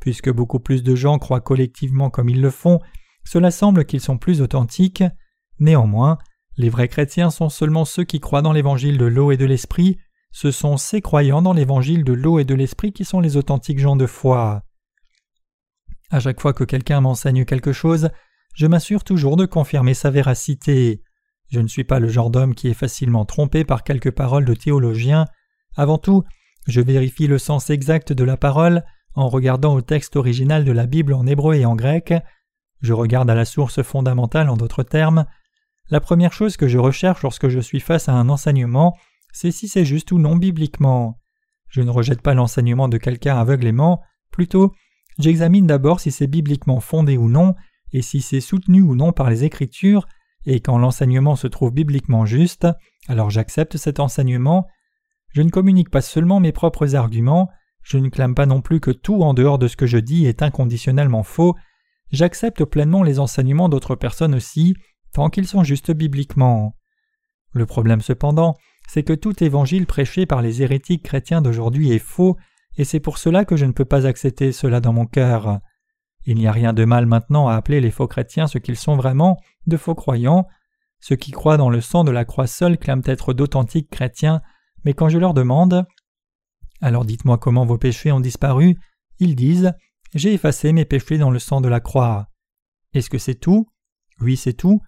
[0.00, 2.80] Puisque beaucoup plus de gens croient collectivement comme ils le font,
[3.24, 5.04] cela semble qu'ils sont plus authentiques.
[5.58, 6.18] Néanmoins,
[6.56, 9.98] les vrais chrétiens sont seulement ceux qui croient dans l'évangile de l'eau et de l'esprit,
[10.32, 13.78] ce sont ces croyants dans l'évangile de l'eau et de l'esprit qui sont les authentiques
[13.78, 14.62] gens de foi.
[16.10, 18.10] À chaque fois que quelqu'un m'enseigne quelque chose,
[18.54, 21.02] je m'assure toujours de confirmer sa véracité.
[21.50, 24.54] Je ne suis pas le genre d'homme qui est facilement trompé par quelques paroles de
[24.54, 25.26] théologiens.
[25.76, 26.24] Avant tout,
[26.66, 30.86] je vérifie le sens exact de la parole en regardant au texte original de la
[30.86, 32.14] Bible en hébreu et en grec.
[32.80, 35.26] Je regarde à la source fondamentale en d'autres termes.
[35.90, 38.96] La première chose que je recherche lorsque je suis face à un enseignement,
[39.32, 41.20] c'est si c'est juste ou non bibliquement.
[41.68, 44.00] Je ne rejette pas l'enseignement de quelqu'un aveuglément,
[44.30, 44.72] plutôt
[45.18, 47.54] j'examine d'abord si c'est bibliquement fondé ou non,
[47.92, 50.06] et si c'est soutenu ou non par les Écritures,
[50.46, 52.66] et quand l'enseignement se trouve bibliquement juste,
[53.08, 54.66] alors j'accepte cet enseignement.
[55.32, 57.50] Je ne communique pas seulement mes propres arguments,
[57.82, 60.26] je ne clame pas non plus que tout en dehors de ce que je dis
[60.26, 61.54] est inconditionnellement faux,
[62.10, 64.74] j'accepte pleinement les enseignements d'autres personnes aussi,
[65.12, 66.74] tant qu'ils sont justes bibliquement.
[67.52, 68.56] Le problème cependant,
[68.92, 72.36] c'est que tout évangile prêché par les hérétiques chrétiens d'aujourd'hui est faux,
[72.76, 75.60] et c'est pour cela que je ne peux pas accepter cela dans mon cœur.
[76.24, 78.96] Il n'y a rien de mal maintenant à appeler les faux chrétiens ce qu'ils sont
[78.96, 79.36] vraiment,
[79.68, 80.48] de faux croyants.
[80.98, 84.42] Ceux qui croient dans le sang de la croix seule clament être d'authentiques chrétiens,
[84.84, 85.86] mais quand je leur demande
[86.80, 88.76] Alors dites-moi comment vos péchés ont disparu,
[89.20, 89.72] ils disent
[90.16, 92.26] J'ai effacé mes péchés dans le sang de la croix.
[92.92, 93.68] Est-ce que c'est tout?
[94.20, 94.80] Oui, c'est tout.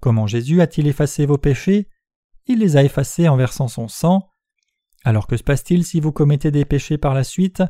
[0.00, 1.88] Comment Jésus a-t-il effacé vos péchés?
[2.46, 4.28] Il les a effacés en versant son sang.
[5.04, 7.62] Alors que se passe-t-il si vous commettez des péchés par la suite?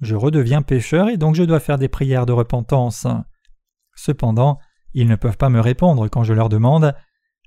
[0.00, 3.06] Je redeviens pécheur et donc je dois faire des prières de repentance.
[3.94, 4.58] Cependant,
[4.92, 6.94] ils ne peuvent pas me répondre quand je leur demande.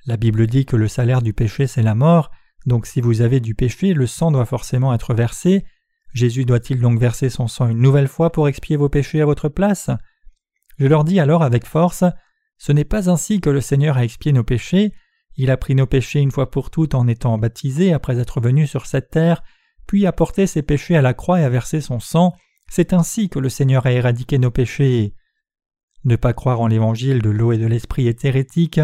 [0.06, 2.32] La Bible dit que le salaire du péché c'est la mort,
[2.66, 5.66] donc si vous avez du péché, le sang doit forcément être versé.
[6.14, 9.50] Jésus doit-il donc verser son sang une nouvelle fois pour expier vos péchés à votre
[9.50, 9.90] place?
[10.78, 12.04] Je leur dis alors avec force
[12.58, 14.94] Ce n'est pas ainsi que le Seigneur a expié nos péchés,
[15.40, 18.68] il a pris nos péchés une fois pour toutes en étant baptisé après être venu
[18.68, 19.42] sur cette terre,
[19.88, 22.34] puis a porté ses péchés à la croix et a versé son sang.
[22.70, 25.14] C'est ainsi que le Seigneur a éradiqué nos péchés.
[26.04, 28.82] Ne pas croire en l'évangile de l'eau et de l'esprit est hérétique.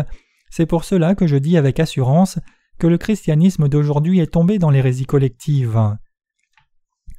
[0.49, 2.39] C'est pour cela que je dis avec assurance
[2.80, 5.97] que le christianisme d'aujourd'hui est tombé dans l'hérésie collective.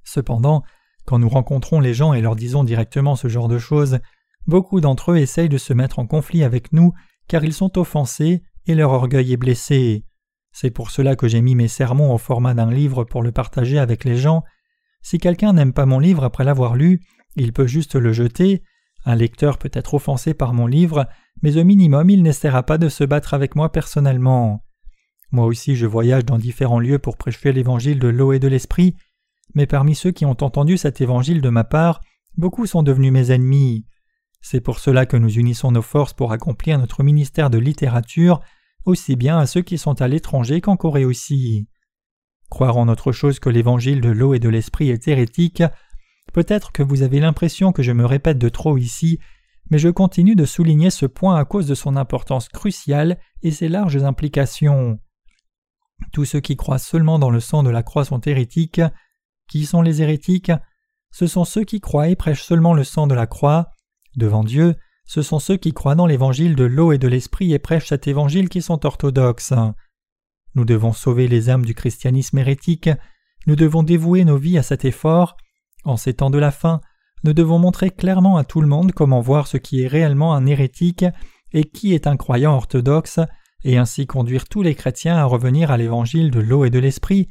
[0.03, 0.63] Cependant,
[1.05, 3.99] quand nous rencontrons les gens et leur disons directement ce genre de choses,
[4.47, 6.95] beaucoup d'entre eux essayent de se mettre en conflit avec nous
[7.29, 10.05] car ils sont offensés et leur orgueil est blessé.
[10.53, 13.79] C'est pour cela que j'ai mis mes sermons au format d'un livre pour le partager
[13.79, 14.43] avec les gens.
[15.03, 17.01] Si quelqu'un n'aime pas mon livre après l'avoir lu,
[17.37, 18.63] il peut juste le jeter.
[19.05, 21.07] Un lecteur peut être offensé par mon livre,
[21.43, 24.65] mais au minimum il n'essaiera pas de se battre avec moi personnellement.
[25.31, 28.97] Moi aussi je voyage dans différents lieux pour prêcher l'évangile de l'eau et de l'esprit,
[29.55, 32.01] mais parmi ceux qui ont entendu cet évangile de ma part,
[32.37, 33.87] beaucoup sont devenus mes ennemis.
[34.41, 38.41] C'est pour cela que nous unissons nos forces pour accomplir notre ministère de littérature
[38.87, 41.69] aussi bien à ceux qui sont à l'étranger qu'en Corée aussi.
[42.49, 45.63] Croire en autre chose que l'évangile de l'eau et de l'esprit est hérétique.
[46.33, 49.19] Peut-être que vous avez l'impression que je me répète de trop ici,
[49.71, 53.69] mais je continue de souligner ce point à cause de son importance cruciale et ses
[53.69, 54.99] larges implications.
[56.13, 58.83] Tous ceux qui croient seulement dans le sang de la croix sont hérétiques.
[59.49, 60.53] Qui sont les hérétiques?
[61.11, 63.71] Ce sont ceux qui croient et prêchent seulement le sang de la croix.
[64.17, 64.77] Devant Dieu,
[65.07, 68.09] ce sont ceux qui croient dans l'évangile de l'eau et de l'esprit et prêchent cet
[68.09, 69.55] évangile qui sont orthodoxes.
[70.55, 72.91] Nous devons sauver les âmes du christianisme hérétique,
[73.47, 75.37] nous devons dévouer nos vies à cet effort.
[75.85, 76.81] En ces temps de la fin,
[77.23, 80.47] nous devons montrer clairement à tout le monde comment voir ce qui est réellement un
[80.47, 81.05] hérétique
[81.53, 83.21] et qui est un croyant orthodoxe,
[83.65, 87.29] et ainsi conduire tous les chrétiens à revenir à l'évangile de l'eau et de l'esprit.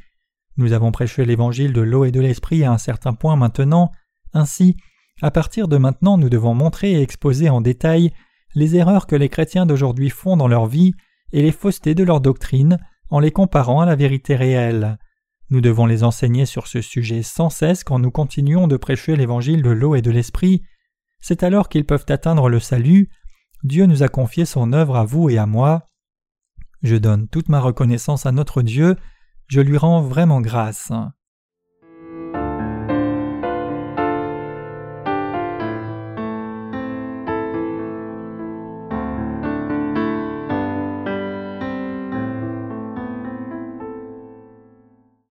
[0.58, 3.92] Nous avons prêché l'évangile de l'eau et de l'esprit à un certain point maintenant,
[4.34, 4.78] ainsi
[5.22, 8.12] à partir de maintenant, nous devons montrer et exposer en détail
[8.54, 10.94] les erreurs que les chrétiens d'aujourd'hui font dans leur vie
[11.32, 12.78] et les faussetés de leur doctrine
[13.10, 14.98] en les comparant à la vérité réelle.
[15.50, 19.62] Nous devons les enseigner sur ce sujet sans cesse quand nous continuons de prêcher l'évangile
[19.62, 20.64] de l'eau et de l'esprit.
[21.20, 23.10] C'est alors qu'ils peuvent atteindre le salut.
[23.64, 25.86] Dieu nous a confié son œuvre à vous et à moi.
[26.82, 28.96] Je donne toute ma reconnaissance à notre Dieu,
[29.48, 30.92] je lui rends vraiment grâce.